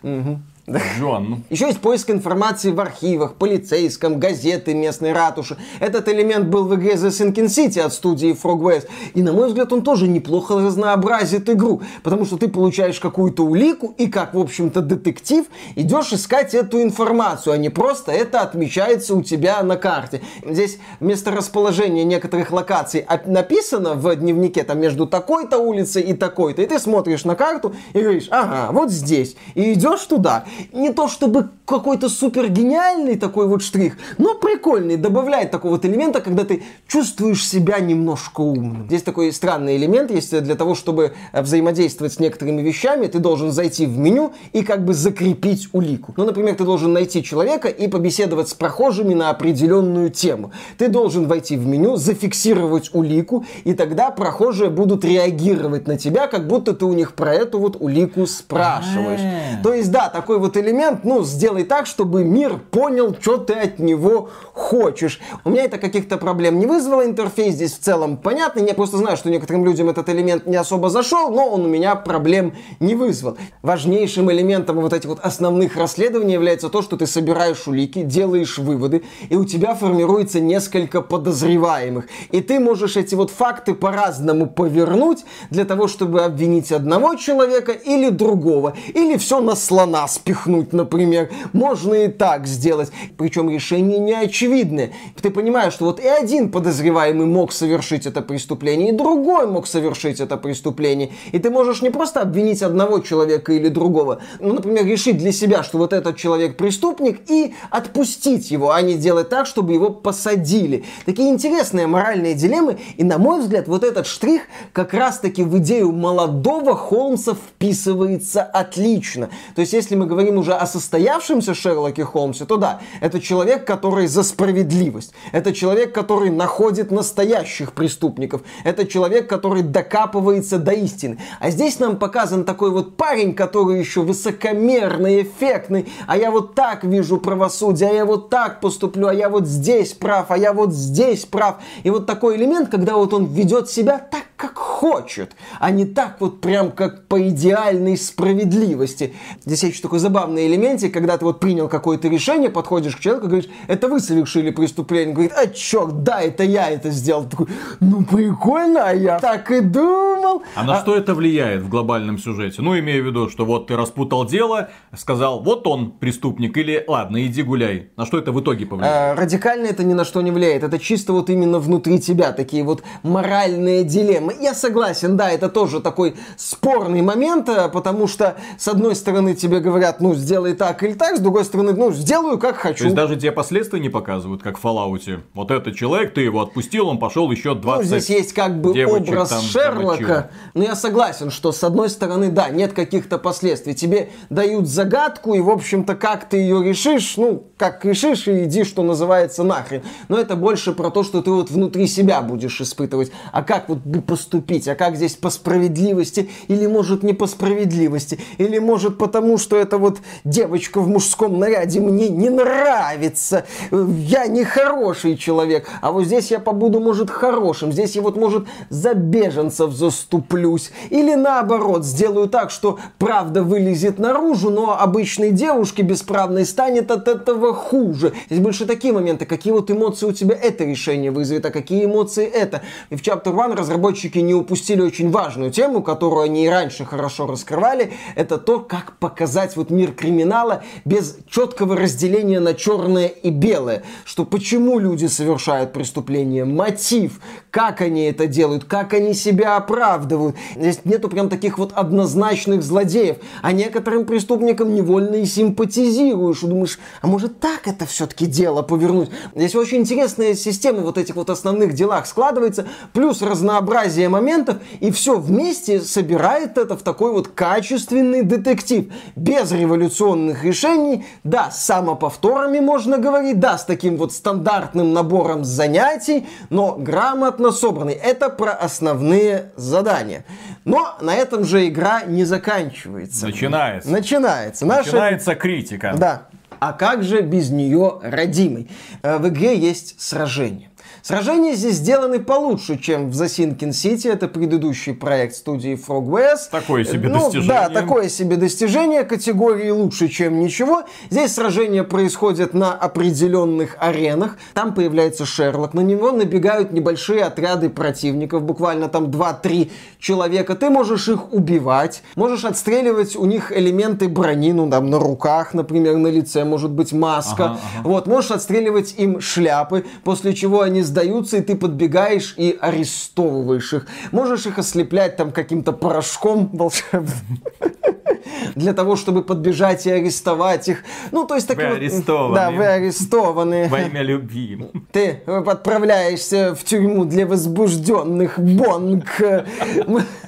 Джон, 0.70 1.28
ну, 1.28 1.40
Еще 1.50 1.66
есть 1.66 1.80
поиск 1.80 2.08
информации 2.08 2.70
в 2.70 2.80
архивах, 2.80 3.34
полицейском, 3.34 4.18
газеты 4.18 4.72
местной 4.72 5.12
ратуши. 5.12 5.58
Этот 5.78 6.08
элемент 6.08 6.46
был 6.46 6.64
в 6.64 6.74
игре 6.76 6.94
The 6.94 7.08
Sinking 7.08 7.48
City 7.48 7.80
от 7.80 7.92
студии 7.92 8.34
Frogwares. 8.34 8.86
И, 9.12 9.22
на 9.22 9.34
мой 9.34 9.48
взгляд, 9.48 9.74
он 9.74 9.82
тоже 9.82 10.08
неплохо 10.08 10.54
разнообразит 10.54 11.50
игру. 11.50 11.82
Потому 12.02 12.24
что 12.24 12.38
ты 12.38 12.48
получаешь 12.48 12.98
какую-то 12.98 13.44
улику 13.44 13.94
и, 13.98 14.06
как, 14.06 14.32
в 14.32 14.38
общем-то, 14.38 14.80
детектив, 14.80 15.44
идешь 15.74 16.14
искать 16.14 16.54
эту 16.54 16.80
информацию, 16.80 17.52
а 17.52 17.58
не 17.58 17.68
просто 17.68 18.12
это 18.12 18.40
отмечается 18.40 19.14
у 19.14 19.22
тебя 19.22 19.62
на 19.62 19.76
карте. 19.76 20.22
Здесь 20.46 20.78
место 20.98 21.30
расположения 21.30 22.04
некоторых 22.04 22.50
локаций 22.50 23.06
написано 23.26 23.94
в 23.94 24.16
дневнике, 24.16 24.64
там, 24.64 24.80
между 24.80 25.06
такой-то 25.06 25.58
улицей 25.58 26.02
и 26.02 26.14
такой-то. 26.14 26.62
И 26.62 26.66
ты 26.66 26.78
смотришь 26.78 27.24
на 27.24 27.36
карту 27.36 27.74
и 27.92 28.00
говоришь, 28.00 28.28
ага, 28.30 28.72
вот 28.72 28.90
здесь. 28.90 29.36
И 29.54 29.74
идешь 29.74 30.04
туда. 30.04 30.46
Не 30.72 30.92
то 30.92 31.08
чтобы 31.08 31.50
какой-то 31.64 32.08
супер 32.08 32.48
гениальный 32.48 33.16
такой 33.16 33.46
вот 33.46 33.62
штрих, 33.62 33.96
но 34.18 34.34
прикольный, 34.34 34.96
добавляет 34.96 35.50
такого 35.50 35.72
вот 35.72 35.84
элемента, 35.84 36.20
когда 36.20 36.44
ты 36.44 36.62
чувствуешь 36.86 37.46
себя 37.46 37.78
немножко 37.80 38.40
умным. 38.40 38.86
Здесь 38.86 39.02
такой 39.02 39.32
странный 39.32 39.76
элемент 39.76 40.10
есть 40.10 40.38
для 40.42 40.54
того, 40.54 40.74
чтобы 40.74 41.12
э, 41.32 41.42
взаимодействовать 41.42 42.12
с 42.12 42.18
некоторыми 42.18 42.62
вещами, 42.62 43.06
ты 43.06 43.18
должен 43.18 43.50
зайти 43.50 43.86
в 43.86 43.98
меню 43.98 44.32
и 44.52 44.62
как 44.62 44.84
бы 44.84 44.94
закрепить 44.94 45.68
улику. 45.72 46.12
Ну, 46.16 46.24
например, 46.24 46.54
ты 46.54 46.64
должен 46.64 46.92
найти 46.92 47.22
человека 47.22 47.68
и 47.68 47.88
побеседовать 47.88 48.48
с 48.48 48.54
прохожими 48.54 49.14
на 49.14 49.30
определенную 49.30 50.10
тему. 50.10 50.52
Ты 50.78 50.88
должен 50.88 51.26
войти 51.26 51.56
в 51.56 51.66
меню, 51.66 51.96
зафиксировать 51.96 52.90
улику, 52.92 53.44
и 53.64 53.74
тогда 53.74 54.10
прохожие 54.10 54.70
будут 54.70 55.04
реагировать 55.04 55.86
на 55.86 55.96
тебя, 55.96 56.26
как 56.26 56.46
будто 56.46 56.74
ты 56.74 56.84
у 56.84 56.92
них 56.92 57.14
про 57.14 57.34
эту 57.34 57.58
вот 57.58 57.76
улику 57.80 58.26
спрашиваешь. 58.26 59.20
А. 59.20 59.62
То 59.62 59.72
есть, 59.72 59.90
да, 59.90 60.08
такой 60.08 60.38
вот 60.44 60.56
элемент, 60.56 61.04
ну, 61.04 61.24
сделай 61.24 61.64
так, 61.64 61.86
чтобы 61.86 62.24
мир 62.24 62.58
понял, 62.70 63.16
что 63.18 63.38
ты 63.38 63.54
от 63.54 63.78
него 63.78 64.28
хочешь. 64.52 65.20
У 65.44 65.50
меня 65.50 65.64
это 65.64 65.78
каких-то 65.78 66.18
проблем 66.18 66.58
не 66.58 66.66
вызвало, 66.66 67.04
интерфейс 67.04 67.54
здесь 67.54 67.72
в 67.72 67.80
целом 67.80 68.18
понятный, 68.18 68.66
я 68.66 68.74
просто 68.74 68.98
знаю, 68.98 69.16
что 69.16 69.30
некоторым 69.30 69.64
людям 69.64 69.88
этот 69.88 70.08
элемент 70.08 70.46
не 70.46 70.56
особо 70.56 70.90
зашел, 70.90 71.30
но 71.30 71.48
он 71.48 71.64
у 71.64 71.68
меня 71.68 71.94
проблем 71.94 72.54
не 72.80 72.94
вызвал. 72.94 73.38
Важнейшим 73.62 74.30
элементом 74.30 74.80
вот 74.80 74.92
этих 74.92 75.08
вот 75.08 75.20
основных 75.20 75.76
расследований 75.76 76.34
является 76.34 76.68
то, 76.68 76.82
что 76.82 76.96
ты 76.96 77.06
собираешь 77.06 77.66
улики, 77.66 78.02
делаешь 78.02 78.58
выводы, 78.58 79.02
и 79.30 79.36
у 79.36 79.44
тебя 79.44 79.74
формируется 79.74 80.40
несколько 80.40 81.00
подозреваемых. 81.00 82.06
И 82.30 82.40
ты 82.40 82.60
можешь 82.60 82.96
эти 82.96 83.14
вот 83.14 83.30
факты 83.30 83.74
по-разному 83.74 84.46
повернуть 84.46 85.24
для 85.50 85.64
того, 85.64 85.88
чтобы 85.88 86.22
обвинить 86.22 86.70
одного 86.70 87.14
человека 87.14 87.72
или 87.72 88.10
другого. 88.10 88.74
Или 88.92 89.16
все 89.16 89.40
на 89.40 89.56
слона 89.56 90.06
спихнуть, 90.08 90.33
например. 90.46 91.30
Можно 91.52 91.94
и 91.94 92.08
так 92.08 92.46
сделать. 92.46 92.90
Причем 93.16 93.50
решение 93.50 93.98
не 93.98 94.14
очевидное. 94.14 94.92
Ты 95.20 95.30
понимаешь, 95.30 95.72
что 95.72 95.86
вот 95.86 96.00
и 96.00 96.06
один 96.06 96.50
подозреваемый 96.50 97.26
мог 97.26 97.52
совершить 97.52 98.06
это 98.06 98.22
преступление, 98.22 98.90
и 98.90 98.92
другой 98.92 99.46
мог 99.46 99.66
совершить 99.66 100.20
это 100.20 100.36
преступление. 100.36 101.10
И 101.32 101.38
ты 101.38 101.50
можешь 101.50 101.82
не 101.82 101.90
просто 101.90 102.20
обвинить 102.20 102.62
одного 102.62 103.00
человека 103.00 103.52
или 103.52 103.68
другого, 103.68 104.20
ну, 104.40 104.54
например, 104.54 104.86
решить 104.86 105.18
для 105.18 105.32
себя, 105.32 105.62
что 105.62 105.78
вот 105.78 105.92
этот 105.92 106.16
человек 106.16 106.56
преступник, 106.56 107.20
и 107.30 107.54
отпустить 107.70 108.50
его, 108.50 108.72
а 108.72 108.80
не 108.82 108.94
делать 108.94 109.28
так, 109.28 109.46
чтобы 109.46 109.72
его 109.72 109.90
посадили. 109.90 110.84
Такие 111.04 111.30
интересные 111.30 111.86
моральные 111.86 112.34
дилеммы, 112.34 112.78
и, 112.96 113.04
на 113.04 113.18
мой 113.18 113.40
взгляд, 113.40 113.68
вот 113.68 113.84
этот 113.84 114.06
штрих 114.06 114.42
как 114.72 114.94
раз-таки 114.94 115.42
в 115.42 115.58
идею 115.58 115.92
молодого 115.92 116.76
Холмса 116.76 117.34
вписывается 117.34 118.42
отлично. 118.42 119.30
То 119.54 119.60
есть, 119.60 119.72
если 119.72 119.94
мы 119.94 120.06
говорим 120.06 120.23
уже 120.30 120.54
о 120.54 120.66
состоявшемся 120.66 121.54
Шерлоке 121.54 122.04
Холмсе, 122.04 122.44
то 122.44 122.56
да, 122.56 122.80
это 123.00 123.20
человек, 123.20 123.66
который 123.66 124.06
за 124.06 124.22
справедливость. 124.22 125.12
Это 125.32 125.52
человек, 125.52 125.94
который 125.94 126.30
находит 126.30 126.90
настоящих 126.90 127.72
преступников. 127.72 128.42
Это 128.64 128.86
человек, 128.86 129.28
который 129.28 129.62
докапывается 129.62 130.58
до 130.58 130.72
истины. 130.72 131.18
А 131.40 131.50
здесь 131.50 131.78
нам 131.78 131.96
показан 131.96 132.44
такой 132.44 132.70
вот 132.70 132.96
парень, 132.96 133.34
который 133.34 133.78
еще 133.78 134.02
высокомерный, 134.02 135.22
эффектный. 135.22 135.88
А 136.06 136.16
я 136.16 136.30
вот 136.30 136.54
так 136.54 136.84
вижу 136.84 137.18
правосудие, 137.18 137.90
а 137.90 137.92
я 137.92 138.04
вот 138.04 138.30
так 138.30 138.60
поступлю, 138.60 139.08
а 139.08 139.14
я 139.14 139.28
вот 139.28 139.46
здесь 139.46 139.92
прав, 139.92 140.30
а 140.30 140.38
я 140.38 140.52
вот 140.52 140.72
здесь 140.72 141.24
прав. 141.24 141.56
И 141.82 141.90
вот 141.90 142.06
такой 142.06 142.36
элемент, 142.36 142.70
когда 142.70 142.96
вот 142.96 143.12
он 143.12 143.26
ведет 143.26 143.68
себя 143.68 143.98
так, 143.98 144.24
как 144.36 144.58
хочет, 144.58 145.32
а 145.60 145.70
не 145.70 145.84
так 145.86 146.16
вот 146.20 146.40
прям 146.40 146.72
как 146.72 147.06
по 147.06 147.28
идеальной 147.28 147.96
справедливости. 147.96 149.14
Здесь 149.44 149.62
есть 149.62 149.74
еще 149.74 149.82
такой 149.82 150.00
забавный 150.14 150.46
элементик, 150.46 150.94
когда 150.94 151.18
ты 151.18 151.24
вот 151.24 151.40
принял 151.40 151.68
какое-то 151.68 152.06
решение, 152.06 152.48
подходишь 152.48 152.94
к 152.94 153.00
человеку 153.00 153.26
говоришь, 153.26 153.50
это 153.66 153.88
вы 153.88 153.98
совершили 153.98 154.50
преступление. 154.50 155.08
Он 155.08 155.14
говорит, 155.14 155.32
а 155.36 155.48
черт, 155.48 156.04
да, 156.04 156.20
это 156.20 156.44
я 156.44 156.70
это 156.70 156.90
сделал. 156.90 157.24
Такой, 157.24 157.48
ну 157.80 158.04
прикольно, 158.04 158.88
а 158.88 158.94
я 158.94 159.18
так 159.18 159.50
и 159.50 159.60
думал. 159.60 160.44
А 160.54 160.62
на 160.62 160.80
что 160.80 160.94
это 160.94 161.14
влияет 161.14 161.62
в 161.62 161.68
глобальном 161.68 162.18
сюжете? 162.18 162.62
Ну, 162.62 162.78
имея 162.78 163.02
в 163.02 163.06
виду, 163.06 163.28
что 163.28 163.44
вот 163.44 163.66
ты 163.66 163.76
распутал 163.76 164.24
дело, 164.24 164.68
сказал, 164.96 165.42
вот 165.42 165.66
он 165.66 165.90
преступник, 165.90 166.56
или 166.56 166.84
ладно, 166.86 167.26
иди 167.26 167.42
гуляй. 167.42 167.90
На 167.96 168.06
что 168.06 168.18
это 168.18 168.30
в 168.30 168.40
итоге 168.40 168.66
повлияет? 168.66 169.18
Э, 169.18 169.20
радикально 169.20 169.66
это 169.66 169.82
ни 169.82 169.94
на 169.94 170.04
что 170.04 170.22
не 170.22 170.30
влияет. 170.30 170.62
Это 170.62 170.78
чисто 170.78 171.12
вот 171.12 171.28
именно 171.28 171.58
внутри 171.58 171.98
тебя 171.98 172.30
такие 172.30 172.62
вот 172.62 172.84
моральные 173.02 173.82
дилеммы. 173.82 174.36
Я 174.40 174.54
согласен, 174.54 175.16
да, 175.16 175.30
это 175.30 175.48
тоже 175.48 175.80
такой 175.80 176.14
спорный 176.36 177.02
момент, 177.02 177.48
э, 177.48 177.68
потому 177.68 178.06
что 178.06 178.36
с 178.58 178.68
одной 178.68 178.94
стороны 178.94 179.34
тебе 179.34 179.58
говорят, 179.58 180.00
ну 180.04 180.14
сделай 180.14 180.52
так 180.52 180.82
или 180.82 180.92
так, 180.92 181.16
с 181.16 181.20
другой 181.20 181.46
стороны, 181.46 181.72
ну 181.72 181.90
сделаю 181.90 182.38
как 182.38 182.56
хочу. 182.56 182.80
То 182.80 182.84
есть 182.84 182.94
даже 182.94 183.16
те 183.16 183.32
последствия 183.32 183.80
не 183.80 183.88
показывают, 183.88 184.42
как 184.42 184.58
в 184.58 184.64
Fallout. 184.64 185.20
Вот 185.32 185.50
этот 185.50 185.76
человек, 185.76 186.12
ты 186.12 186.20
его 186.20 186.42
отпустил, 186.42 186.88
он 186.88 186.98
пошел 186.98 187.30
еще 187.30 187.54
Ну, 187.54 187.60
20 187.62 187.86
здесь 187.86 188.10
есть 188.10 188.32
как 188.34 188.60
бы 188.60 188.74
девочек 188.74 189.08
образ 189.08 189.30
там 189.30 189.40
Шерлока. 189.40 189.96
замочил. 189.96 190.24
Но 190.52 190.62
я 190.62 190.76
согласен, 190.76 191.30
что 191.30 191.52
с 191.52 191.64
одной 191.64 191.88
стороны, 191.88 192.30
да, 192.30 192.50
нет 192.50 192.74
каких-то 192.74 193.16
последствий. 193.18 193.74
Тебе 193.74 194.10
дают 194.28 194.68
загадку, 194.68 195.32
и, 195.32 195.40
в 195.40 195.48
общем-то, 195.48 195.94
как 195.94 196.28
ты 196.28 196.36
ее 196.36 196.62
решишь, 196.62 197.16
ну, 197.16 197.44
как 197.56 197.82
решишь, 197.86 198.28
и 198.28 198.44
иди, 198.44 198.64
что 198.64 198.82
называется, 198.82 199.42
нахрен. 199.42 199.82
Но 200.08 200.18
это 200.18 200.36
больше 200.36 200.72
про 200.72 200.90
то, 200.90 201.02
что 201.02 201.22
ты 201.22 201.30
вот 201.30 201.50
внутри 201.50 201.86
себя 201.86 202.20
будешь 202.20 202.60
испытывать. 202.60 203.10
А 203.32 203.42
как 203.42 203.70
вот 203.70 203.78
поступить 204.06 204.68
а 204.68 204.74
как 204.74 204.96
здесь 204.96 205.16
по 205.16 205.30
справедливости, 205.30 206.28
или 206.48 206.66
может 206.66 207.02
не 207.02 207.14
по 207.14 207.26
справедливости, 207.26 208.20
или 208.36 208.58
может 208.58 208.98
потому, 208.98 209.38
что 209.38 209.56
эта 209.56 209.78
вот 209.84 209.98
девочка 210.24 210.80
в 210.80 210.88
мужском 210.88 211.38
наряде 211.38 211.80
мне 211.80 212.08
не 212.08 212.30
нравится, 212.30 213.44
я 213.70 214.26
не 214.26 214.44
хороший 214.44 215.16
человек, 215.16 215.68
а 215.80 215.92
вот 215.92 216.04
здесь 216.04 216.30
я 216.30 216.40
побуду, 216.40 216.80
может, 216.80 217.10
хорошим, 217.10 217.72
здесь 217.72 217.96
я 217.96 218.02
вот, 218.02 218.16
может, 218.16 218.46
за 218.70 218.94
беженцев 218.94 219.72
заступлюсь, 219.72 220.72
или 220.90 221.14
наоборот, 221.14 221.84
сделаю 221.84 222.28
так, 222.28 222.50
что 222.50 222.78
правда 222.98 223.42
вылезет 223.42 223.98
наружу, 223.98 224.50
но 224.50 224.80
обычной 224.80 225.30
девушке 225.30 225.82
бесправной 225.82 226.46
станет 226.46 226.90
от 226.90 227.08
этого 227.08 227.54
хуже. 227.54 228.12
Здесь 228.26 228.40
больше 228.40 228.66
такие 228.66 228.92
моменты, 228.92 229.26
какие 229.26 229.52
вот 229.52 229.70
эмоции 229.70 230.06
у 230.06 230.12
тебя? 230.12 230.34
Это 230.34 230.64
решение 230.64 231.10
вызовет, 231.10 231.44
а 231.46 231.50
какие 231.50 231.84
эмоции 231.84 232.26
это. 232.26 232.62
И 232.90 232.96
в 232.96 233.02
Chapter 233.02 233.34
One 233.34 233.54
разработчики 233.54 234.18
не 234.18 234.34
упустили 234.34 234.80
очень 234.80 235.10
важную 235.10 235.50
тему, 235.50 235.82
которую 235.82 236.24
они 236.24 236.46
и 236.46 236.48
раньше 236.48 236.84
хорошо 236.84 237.26
раскрывали, 237.26 237.92
это 238.16 238.38
то, 238.38 238.60
как 238.60 238.96
показать 238.98 239.56
вот 239.56 239.70
мир 239.74 239.92
криминала 239.92 240.62
без 240.84 241.18
четкого 241.28 241.76
разделения 241.76 242.40
на 242.40 242.54
черное 242.54 243.08
и 243.08 243.30
белое. 243.30 243.82
Что 244.04 244.24
почему 244.24 244.78
люди 244.78 245.06
совершают 245.06 245.72
преступления, 245.72 246.44
мотив, 246.44 247.20
как 247.50 247.80
они 247.80 248.04
это 248.04 248.26
делают, 248.26 248.64
как 248.64 248.94
они 248.94 249.14
себя 249.14 249.56
оправдывают. 249.56 250.36
Здесь 250.56 250.80
нету 250.84 251.08
прям 251.08 251.28
таких 251.28 251.58
вот 251.58 251.72
однозначных 251.74 252.62
злодеев. 252.62 253.18
А 253.42 253.52
некоторым 253.52 254.06
преступникам 254.06 254.74
невольно 254.74 255.16
и 255.16 255.24
симпатизируешь. 255.24 256.42
И 256.42 256.46
думаешь, 256.46 256.78
а 257.02 257.06
может 257.06 257.40
так 257.40 257.66
это 257.66 257.86
все-таки 257.86 258.26
дело 258.26 258.62
повернуть? 258.62 259.10
Здесь 259.34 259.54
очень 259.54 259.78
интересная 259.78 260.34
система 260.34 260.80
вот 260.80 260.98
этих 260.98 261.16
вот 261.16 261.30
основных 261.30 261.74
делах 261.74 262.06
складывается, 262.06 262.66
плюс 262.92 263.22
разнообразие 263.22 264.08
моментов, 264.08 264.58
и 264.80 264.90
все 264.90 265.18
вместе 265.18 265.80
собирает 265.80 266.58
это 266.58 266.76
в 266.76 266.82
такой 266.82 267.12
вот 267.12 267.28
качественный 267.28 268.22
детектив. 268.22 268.92
Без 269.16 269.52
революционных 269.64 270.44
решений, 270.44 271.06
да, 271.24 271.50
с 271.50 271.64
самоповторами 271.64 272.60
можно 272.60 272.98
говорить, 272.98 273.40
да, 273.40 273.58
с 273.58 273.64
таким 273.64 273.96
вот 273.96 274.12
стандартным 274.12 274.92
набором 274.92 275.44
занятий, 275.44 276.26
но 276.50 276.76
грамотно 276.76 277.50
собранный. 277.50 277.94
Это 277.94 278.28
про 278.28 278.52
основные 278.52 279.52
задания. 279.56 280.24
Но 280.64 280.96
на 281.00 281.14
этом 281.14 281.44
же 281.44 281.66
игра 281.66 282.02
не 282.04 282.24
заканчивается. 282.24 283.26
Начинается. 283.26 283.90
Начинается. 283.90 284.66
Наша... 284.66 284.86
Начинается 284.86 285.34
критика. 285.34 285.94
Да. 285.96 286.28
А 286.60 286.72
как 286.72 287.02
же 287.02 287.20
без 287.20 287.50
нее 287.50 288.00
родимый? 288.02 288.70
Э, 289.02 289.18
в 289.18 289.28
игре 289.28 289.58
есть 289.58 290.00
сражение. 290.00 290.70
Сражения 291.06 291.52
здесь 291.52 291.74
сделаны 291.74 292.18
получше, 292.18 292.78
чем 292.78 293.10
в 293.10 293.22
The 293.22 293.26
Sinking 293.26 293.72
City. 293.72 294.10
Это 294.10 294.26
предыдущий 294.26 294.94
проект 294.94 295.36
студии 295.36 295.76
Frogwares. 295.76 296.48
Такое 296.50 296.82
себе 296.84 297.10
ну, 297.10 297.24
достижение. 297.24 297.46
Да, 297.46 297.68
такое 297.68 298.08
себе 298.08 298.36
достижение. 298.36 299.04
Категории 299.04 299.68
лучше, 299.68 300.08
чем 300.08 300.40
ничего. 300.40 300.84
Здесь 301.10 301.34
сражения 301.34 301.84
происходят 301.84 302.54
на 302.54 302.72
определенных 302.72 303.76
аренах. 303.80 304.38
Там 304.54 304.72
появляется 304.72 305.26
Шерлок. 305.26 305.74
На 305.74 305.80
него 305.80 306.10
набегают 306.10 306.72
небольшие 306.72 307.22
отряды 307.24 307.68
противников. 307.68 308.42
Буквально 308.42 308.88
там 308.88 309.10
2-3 309.10 309.70
человека. 309.98 310.54
Ты 310.54 310.70
можешь 310.70 311.06
их 311.08 311.34
убивать. 311.34 312.02
Можешь 312.16 312.46
отстреливать 312.46 313.14
у 313.14 313.26
них 313.26 313.52
элементы 313.54 314.08
брони. 314.08 314.54
Ну, 314.54 314.70
там, 314.70 314.88
на 314.88 314.98
руках, 314.98 315.52
например, 315.52 315.98
на 315.98 316.08
лице. 316.08 316.44
Может 316.46 316.70
быть, 316.70 316.94
маска. 316.94 317.44
Ага, 317.44 317.60
ага. 317.80 317.88
Вот, 317.88 318.06
можешь 318.06 318.30
отстреливать 318.30 318.94
им 318.96 319.20
шляпы. 319.20 319.84
После 320.02 320.32
чего 320.32 320.62
они 320.62 320.80
сдаются, 320.94 321.38
и 321.38 321.40
ты 321.40 321.56
подбегаешь 321.56 322.34
и 322.36 322.56
арестовываешь 322.60 323.72
их. 323.72 323.86
Можешь 324.12 324.46
их 324.46 324.58
ослеплять 324.58 325.16
там 325.16 325.32
каким-то 325.32 325.72
порошком 325.72 326.50
волшебным 326.52 327.42
для 328.54 328.72
того, 328.72 328.94
чтобы 328.94 329.24
подбежать 329.24 329.86
и 329.86 329.90
арестовать 329.90 330.68
их. 330.68 330.84
Ну, 331.10 331.26
то 331.26 331.34
есть... 331.34 331.48
Вы 331.48 331.66
вот, 331.66 331.76
арестованы. 331.76 332.34
Да, 332.34 332.50
вы 332.52 332.64
арестованы. 332.64 333.68
Во 333.68 333.80
имя 333.80 334.02
любви. 334.02 334.66
Ты 334.92 335.22
отправляешься 335.26 336.54
в 336.54 336.62
тюрьму 336.62 337.04
для 337.04 337.26
возбужденных. 337.26 338.38
Бонг. 338.38 339.20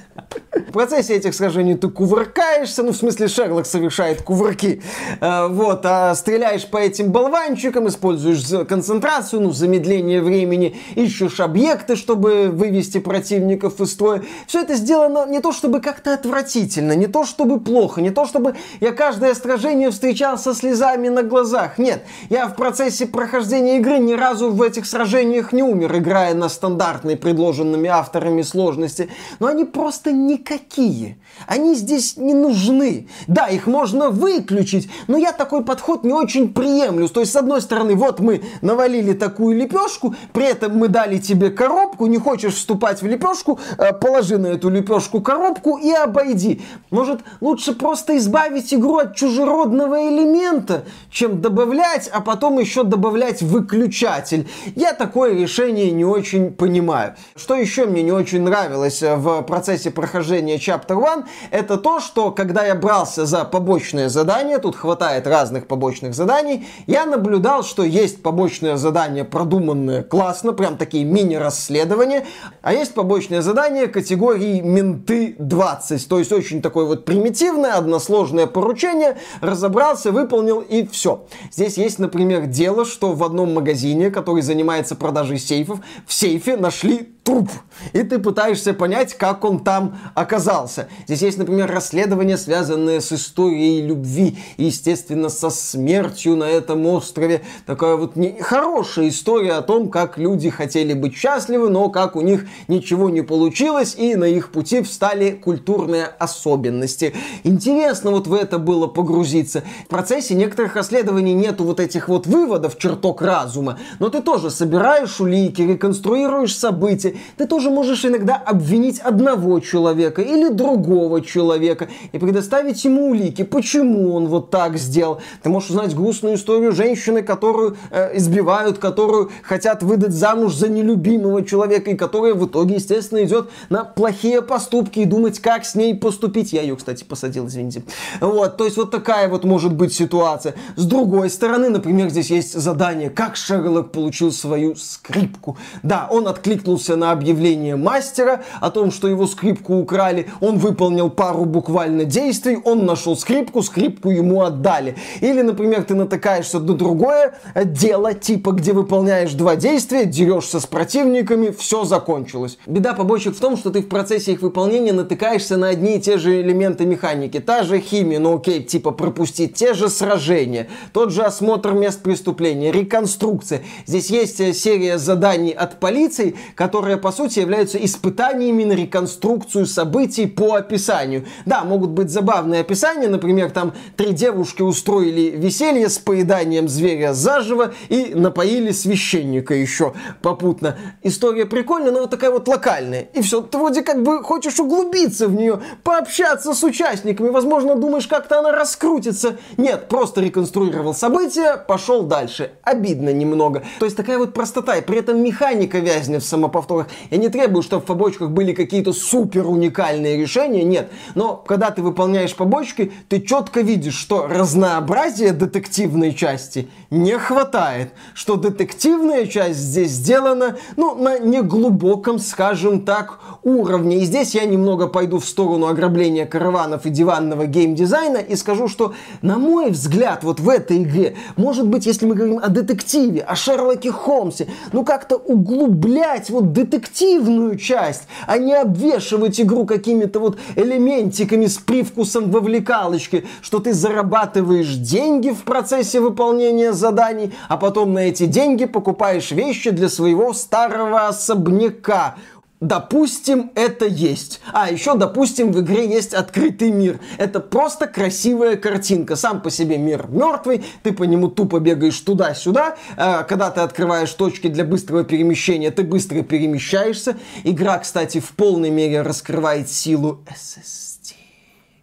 В 0.67 0.71
процессе 0.71 1.15
этих 1.15 1.33
сражений 1.33 1.75
ты 1.75 1.89
кувыркаешься, 1.89 2.83
ну, 2.83 2.91
в 2.91 2.97
смысле, 2.97 3.27
Шерлок 3.27 3.65
совершает 3.65 4.21
кувырки, 4.21 4.81
э, 5.21 5.47
вот, 5.47 5.81
а 5.85 6.13
стреляешь 6.15 6.67
по 6.67 6.77
этим 6.77 7.11
болванчикам, 7.11 7.87
используешь 7.87 8.67
концентрацию, 8.67 9.41
ну, 9.41 9.51
замедление 9.51 10.21
времени, 10.21 10.75
ищешь 10.95 11.39
объекты, 11.39 11.95
чтобы 11.95 12.49
вывести 12.49 12.99
противников 12.99 13.79
из 13.79 13.91
строя. 13.91 14.23
Все 14.45 14.61
это 14.61 14.75
сделано 14.75 15.25
не 15.27 15.39
то, 15.39 15.51
чтобы 15.51 15.79
как-то 15.79 16.13
отвратительно, 16.13 16.93
не 16.93 17.07
то, 17.07 17.23
чтобы 17.23 17.59
плохо, 17.59 18.01
не 18.01 18.11
то, 18.11 18.25
чтобы 18.25 18.55
я 18.81 18.91
каждое 18.91 19.33
сражение 19.35 19.89
встречал 19.91 20.37
со 20.37 20.53
слезами 20.53 21.07
на 21.07 21.23
глазах. 21.23 21.77
Нет, 21.77 22.03
я 22.29 22.47
в 22.47 22.55
процессе 22.55 23.05
прохождения 23.05 23.77
игры 23.77 23.99
ни 23.99 24.13
разу 24.13 24.51
в 24.51 24.61
этих 24.61 24.85
сражениях 24.85 25.53
не 25.53 25.63
умер, 25.63 25.95
играя 25.97 26.33
на 26.33 26.49
стандартной, 26.49 27.15
предложенными 27.15 27.89
авторами 27.89 28.41
сложности, 28.41 29.09
но 29.39 29.47
они 29.47 29.63
просто 29.63 30.11
никакие. 30.25 31.17
Они 31.45 31.75
здесь 31.75 32.17
не 32.17 32.33
нужны. 32.33 33.07
Да, 33.27 33.47
их 33.47 33.67
можно 33.67 34.09
выключить, 34.09 34.89
но 35.07 35.17
я 35.17 35.31
такой 35.31 35.63
подход 35.63 36.03
не 36.03 36.13
очень 36.13 36.53
приемлю. 36.53 37.07
То 37.09 37.19
есть, 37.19 37.31
с 37.31 37.35
одной 37.35 37.61
стороны, 37.61 37.95
вот 37.95 38.19
мы 38.19 38.41
навалили 38.61 39.13
такую 39.13 39.57
лепешку, 39.57 40.15
при 40.33 40.45
этом 40.45 40.77
мы 40.77 40.87
дали 40.87 41.17
тебе 41.17 41.51
коробку, 41.51 42.07
не 42.07 42.17
хочешь 42.17 42.55
вступать 42.55 43.01
в 43.01 43.07
лепешку, 43.07 43.59
э, 43.77 43.93
положи 43.93 44.37
на 44.37 44.47
эту 44.47 44.69
лепешку 44.69 45.21
коробку 45.21 45.77
и 45.77 45.91
обойди. 45.91 46.61
Может, 46.89 47.21
лучше 47.41 47.73
просто 47.73 48.17
избавить 48.17 48.73
игру 48.73 48.97
от 48.97 49.15
чужеродного 49.15 50.09
элемента, 50.09 50.85
чем 51.11 51.41
добавлять, 51.41 52.09
а 52.11 52.21
потом 52.21 52.59
еще 52.59 52.83
добавлять 52.83 53.41
выключатель. 53.41 54.47
Я 54.75 54.93
такое 54.93 55.33
решение 55.33 55.91
не 55.91 56.05
очень 56.05 56.51
понимаю. 56.51 57.15
Что 57.35 57.55
еще 57.55 57.85
мне 57.85 58.01
не 58.03 58.11
очень 58.11 58.41
нравилось 58.41 59.03
э, 59.03 59.15
в 59.15 59.41
процессе 59.43 59.91
прохождения 59.91 60.06
Chapter 60.13 60.97
One, 60.97 61.25
это 61.51 61.77
то, 61.77 61.99
что 61.99 62.31
когда 62.31 62.65
я 62.65 62.75
брался 62.75 63.25
за 63.25 63.45
побочное 63.45 64.09
задание, 64.09 64.57
тут 64.57 64.75
хватает 64.75 65.27
разных 65.27 65.67
побочных 65.67 66.13
заданий, 66.13 66.67
я 66.87 67.05
наблюдал, 67.05 67.63
что 67.63 67.83
есть 67.83 68.21
побочное 68.21 68.77
задание 68.77 69.23
продуманное 69.23 70.03
классно, 70.03 70.53
прям 70.53 70.77
такие 70.77 71.03
мини-расследования, 71.03 72.25
а 72.61 72.73
есть 72.73 72.93
побочное 72.93 73.41
задание 73.41 73.87
категории 73.87 74.61
менты 74.61 75.35
20, 75.39 76.07
то 76.07 76.19
есть 76.19 76.31
очень 76.31 76.61
такое 76.61 76.85
вот 76.85 77.05
примитивное, 77.05 77.73
односложное 77.73 78.47
поручение, 78.47 79.17
разобрался, 79.41 80.11
выполнил 80.11 80.61
и 80.61 80.85
все. 80.87 81.25
Здесь 81.51 81.77
есть, 81.77 81.99
например, 81.99 82.45
дело, 82.45 82.85
что 82.85 83.13
в 83.13 83.23
одном 83.23 83.53
магазине, 83.53 84.09
который 84.11 84.41
занимается 84.41 84.95
продажей 84.95 85.39
сейфов, 85.39 85.79
в 86.05 86.13
сейфе 86.13 86.57
нашли 86.57 87.13
труп. 87.23 87.49
И 87.93 88.03
ты 88.03 88.19
пытаешься 88.19 88.73
понять, 88.73 89.13
как 89.13 89.43
он 89.43 89.63
там 89.63 89.96
оказался. 90.13 90.87
Здесь 91.05 91.21
есть, 91.21 91.37
например, 91.37 91.69
расследование, 91.71 92.37
связанное 92.37 92.99
с 92.99 93.11
историей 93.11 93.81
любви. 93.81 94.37
И, 94.57 94.65
естественно, 94.65 95.29
со 95.29 95.49
смертью 95.49 96.35
на 96.35 96.45
этом 96.45 96.85
острове. 96.85 97.41
Такая 97.65 97.95
вот 97.95 98.15
не... 98.15 98.39
хорошая 98.39 99.09
история 99.09 99.53
о 99.53 99.61
том, 99.61 99.89
как 99.89 100.17
люди 100.17 100.49
хотели 100.49 100.93
быть 100.93 101.15
счастливы, 101.15 101.69
но 101.69 101.89
как 101.89 102.15
у 102.15 102.21
них 102.21 102.45
ничего 102.67 103.09
не 103.09 103.21
получилось, 103.21 103.95
и 103.97 104.15
на 104.15 104.25
их 104.25 104.51
пути 104.51 104.81
встали 104.81 105.31
культурные 105.31 106.05
особенности. 106.05 107.13
Интересно 107.43 108.11
вот 108.11 108.27
в 108.27 108.33
это 108.33 108.59
было 108.59 108.87
погрузиться. 108.87 109.63
В 109.85 109.87
процессе 109.87 110.35
некоторых 110.35 110.75
расследований 110.75 111.33
нету 111.33 111.63
вот 111.63 111.79
этих 111.79 112.09
вот 112.09 112.27
выводов, 112.27 112.77
черток 112.77 113.21
разума, 113.21 113.79
но 113.99 114.09
ты 114.09 114.21
тоже 114.21 114.49
собираешь 114.49 115.19
улики, 115.19 115.61
реконструируешь 115.61 116.55
события, 116.55 117.15
ты 117.37 117.47
тоже 117.47 117.69
можешь 117.69 118.05
иногда 118.05 118.35
обвинить 118.35 118.99
одного 118.99 119.59
человека 119.59 119.86
или 120.21 120.49
другого 120.49 121.21
человека 121.21 121.87
и 122.11 122.17
предоставить 122.17 122.83
ему 122.85 123.11
улики, 123.11 123.43
почему 123.43 124.13
он 124.13 124.27
вот 124.27 124.49
так 124.49 124.77
сделал. 124.77 125.19
Ты 125.43 125.49
можешь 125.49 125.69
узнать 125.69 125.95
грустную 125.95 126.35
историю 126.35 126.71
женщины, 126.71 127.21
которую 127.21 127.77
э, 127.91 128.17
избивают, 128.17 128.77
которую 128.77 129.31
хотят 129.43 129.83
выдать 129.83 130.13
замуж 130.13 130.55
за 130.55 130.69
нелюбимого 130.69 131.43
человека, 131.43 131.91
и 131.91 131.95
которая 131.95 132.33
в 132.33 132.45
итоге, 132.45 132.75
естественно, 132.75 133.23
идет 133.23 133.49
на 133.69 133.83
плохие 133.83 134.41
поступки 134.41 134.99
и 134.99 135.05
думать, 135.05 135.39
как 135.39 135.65
с 135.65 135.75
ней 135.75 135.95
поступить. 135.95 136.53
Я 136.53 136.61
ее, 136.61 136.75
кстати, 136.75 137.03
посадил, 137.03 137.47
извините. 137.47 137.83
Вот, 138.21 138.57
то 138.57 138.65
есть 138.65 138.77
вот 138.77 138.91
такая 138.91 139.27
вот 139.29 139.43
может 139.43 139.73
быть 139.73 139.93
ситуация. 139.93 140.55
С 140.75 140.85
другой 140.85 141.29
стороны, 141.29 141.69
например, 141.69 142.09
здесь 142.09 142.29
есть 142.29 142.53
задание, 142.53 143.09
как 143.09 143.35
Шерлок 143.35 143.91
получил 143.91 144.31
свою 144.31 144.75
скрипку. 144.75 145.57
Да, 145.83 146.07
он 146.09 146.27
откликнулся 146.27 146.95
на 146.95 147.11
объявление 147.11 147.75
мастера 147.75 148.43
о 148.61 148.69
том, 148.71 148.91
что 148.91 149.07
его 149.07 149.27
скрипку 149.27 149.76
украли. 149.79 150.27
Он 150.41 150.57
выполнил 150.57 151.09
пару 151.09 151.45
буквально 151.45 152.05
действий, 152.05 152.57
он 152.63 152.85
нашел 152.85 153.15
скрипку, 153.15 153.61
скрипку 153.61 154.09
ему 154.09 154.41
отдали. 154.41 154.95
Или, 155.21 155.41
например, 155.41 155.83
ты 155.83 155.95
натыкаешься 155.95 156.59
на 156.59 156.73
другое 156.73 157.35
дело, 157.55 158.13
типа, 158.13 158.51
где 158.51 158.73
выполняешь 158.73 159.33
два 159.33 159.55
действия, 159.55 160.05
дерешься 160.05 160.59
с 160.59 160.65
противниками, 160.65 161.53
все 161.57 161.83
закончилось. 161.85 162.57
Беда 162.65 162.93
побочек 162.93 163.35
в 163.35 163.39
том, 163.39 163.57
что 163.57 163.69
ты 163.69 163.81
в 163.81 163.89
процессе 163.89 164.33
их 164.33 164.41
выполнения 164.41 164.93
натыкаешься 164.93 165.57
на 165.57 165.69
одни 165.69 165.97
и 165.97 166.01
те 166.01 166.17
же 166.17 166.41
элементы 166.41 166.85
механики. 166.85 167.39
Та 167.39 167.63
же 167.63 167.79
химия, 167.79 168.19
ну 168.19 168.35
окей, 168.35 168.63
типа 168.63 168.91
пропустить, 168.91 169.53
те 169.53 169.73
же 169.73 169.89
сражения, 169.89 170.67
тот 170.93 171.11
же 171.11 171.23
осмотр 171.23 171.73
мест 171.73 172.01
преступления, 172.01 172.71
реконструкция. 172.71 173.61
Здесь 173.85 174.09
есть 174.09 174.39
э, 174.39 174.53
серия 174.53 174.97
заданий 174.97 175.51
от 175.51 175.79
полиции, 175.79 176.35
которые, 176.55 176.97
по 176.97 177.11
сути, 177.11 177.39
являются 177.39 177.77
испытаниями 177.77 178.63
на 178.63 178.73
реконструкцию 178.73 179.65
событий 179.67 180.25
по 180.25 180.55
описанию. 180.55 181.25
Да, 181.45 181.63
могут 181.63 181.91
быть 181.91 182.09
забавные 182.09 182.61
описания, 182.61 183.07
например, 183.07 183.51
там 183.51 183.73
три 183.95 184.13
девушки 184.13 184.61
устроили 184.61 185.35
веселье 185.35 185.89
с 185.89 185.97
поеданием 185.97 186.67
зверя 186.67 187.13
заживо 187.13 187.73
и 187.89 188.13
напоили 188.15 188.71
священника 188.71 189.53
еще 189.53 189.93
попутно. 190.21 190.77
История 191.03 191.45
прикольная, 191.45 191.91
но 191.91 192.01
вот 192.01 192.09
такая 192.09 192.31
вот 192.31 192.47
локальная. 192.47 193.07
И 193.13 193.21
все, 193.21 193.41
ты 193.41 193.57
вроде 193.57 193.81
как 193.81 194.03
бы 194.03 194.23
хочешь 194.23 194.59
углубиться 194.59 195.27
в 195.27 195.35
нее, 195.35 195.61
пообщаться 195.83 196.53
с 196.53 196.63
участниками, 196.63 197.29
возможно, 197.29 197.75
думаешь, 197.75 198.07
как-то 198.07 198.39
она 198.39 198.51
раскрутится. 198.51 199.37
Нет, 199.57 199.87
просто 199.87 200.21
реконструировал 200.21 200.93
события, 200.93 201.57
пошел 201.57 202.03
дальше. 202.03 202.51
Обидно 202.63 203.11
немного. 203.11 203.63
То 203.79 203.85
есть 203.85 203.97
такая 203.97 204.17
вот 204.17 204.33
простота, 204.33 204.75
и 204.75 204.81
при 204.81 204.99
этом 204.99 205.21
механика 205.21 205.79
вязнет 205.79 206.23
в 206.23 206.27
самоповторах. 206.27 206.87
Я 207.09 207.17
не 207.17 207.29
требую, 207.29 207.63
чтобы 207.63 207.83
в 207.83 207.85
побочках 207.85 208.29
были 208.29 208.53
какие-то 208.53 208.93
супер 208.93 209.45
уникальные 209.57 210.17
решения, 210.17 210.63
нет. 210.63 210.89
Но 211.15 211.35
когда 211.35 211.71
ты 211.71 211.81
выполняешь 211.81 212.35
побочки, 212.35 212.91
ты 213.09 213.21
четко 213.21 213.61
видишь, 213.61 213.95
что 213.95 214.27
разнообразия 214.27 215.33
детективной 215.33 216.13
части 216.13 216.69
не 216.89 217.17
хватает. 217.17 217.91
Что 218.13 218.35
детективная 218.35 219.25
часть 219.25 219.59
здесь 219.59 219.91
сделана, 219.91 220.57
ну, 220.75 220.95
на 220.95 221.19
неглубоком, 221.19 222.19
скажем 222.19 222.81
так, 222.81 223.19
уровне. 223.43 223.97
И 223.97 224.05
здесь 224.05 224.35
я 224.35 224.45
немного 224.45 224.87
пойду 224.87 225.19
в 225.19 225.25
сторону 225.25 225.67
ограбления 225.67 226.25
караванов 226.25 226.85
и 226.85 226.89
диванного 226.89 227.45
геймдизайна 227.45 228.17
и 228.17 228.35
скажу, 228.35 228.67
что, 228.67 228.93
на 229.21 229.37
мой 229.37 229.71
взгляд, 229.71 230.23
вот 230.23 230.39
в 230.39 230.49
этой 230.49 230.83
игре, 230.83 231.15
может 231.35 231.67
быть, 231.67 231.85
если 231.85 232.05
мы 232.05 232.15
говорим 232.15 232.39
о 232.41 232.49
детективе, 232.49 233.21
о 233.21 233.35
Шерлоке 233.35 233.91
Холмсе, 233.91 234.47
ну 234.71 234.85
как-то 234.85 235.15
углублять 235.15 236.29
вот 236.29 236.53
детективную 236.53 237.57
часть, 237.57 238.03
а 238.25 238.37
не 238.37 238.53
обвешивать 238.53 239.36
игру 239.39 239.65
какими-то 239.65 240.19
вот 240.19 240.37
элементиками 240.55 241.45
с 241.45 241.57
привкусом 241.57 242.31
вовлекалочки, 242.31 243.25
что 243.41 243.59
ты 243.59 243.73
зарабатываешь 243.73 244.75
деньги 244.75 245.29
в 245.29 245.43
процессе 245.43 245.99
выполнения 245.99 246.73
заданий, 246.73 247.33
а 247.49 247.57
потом 247.57 247.93
на 247.93 247.99
эти 247.99 248.25
деньги 248.25 248.65
покупаешь 248.65 249.31
вещи 249.31 249.71
для 249.71 249.89
своего 249.89 250.33
старого 250.33 251.07
особняка. 251.07 252.15
Допустим, 252.59 253.51
это 253.53 253.85
есть. 253.85 254.41
А, 254.51 254.71
еще, 254.71 254.95
допустим, 254.95 255.51
в 255.51 255.59
игре 255.59 255.87
есть 255.87 256.15
открытый 256.15 256.71
мир. 256.71 256.99
Это 257.19 257.39
просто 257.39 257.85
красивая 257.85 258.55
картинка. 258.55 259.15
Сам 259.15 259.41
по 259.43 259.51
себе 259.51 259.77
мир 259.77 260.07
мертвый, 260.09 260.65
ты 260.81 260.91
по 260.91 261.03
нему 261.03 261.27
тупо 261.27 261.59
бегаешь 261.59 261.99
туда-сюда. 261.99 262.77
А, 262.95 263.21
когда 263.23 263.51
ты 263.51 263.61
открываешь 263.61 264.11
точки 264.11 264.47
для 264.47 264.63
быстрого 264.63 265.03
перемещения, 265.03 265.69
ты 265.69 265.83
быстро 265.83 266.23
перемещаешься. 266.23 267.17
Игра, 267.43 267.77
кстати, 267.77 268.19
в 268.19 268.31
полной 268.31 268.71
мере 268.71 269.03
раскрывает 269.03 269.69
силу 269.69 270.23
SSD. 270.25 271.13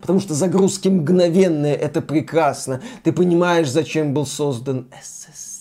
Потому 0.01 0.19
что 0.19 0.35
загрузки 0.35 0.89
мгновенные, 0.89 1.77
это 1.77 2.03
прекрасно. 2.03 2.83
Ты 3.05 3.13
понимаешь, 3.13 3.71
зачем 3.71 4.13
был 4.13 4.27
создан 4.27 4.89
SSD. 4.91 5.54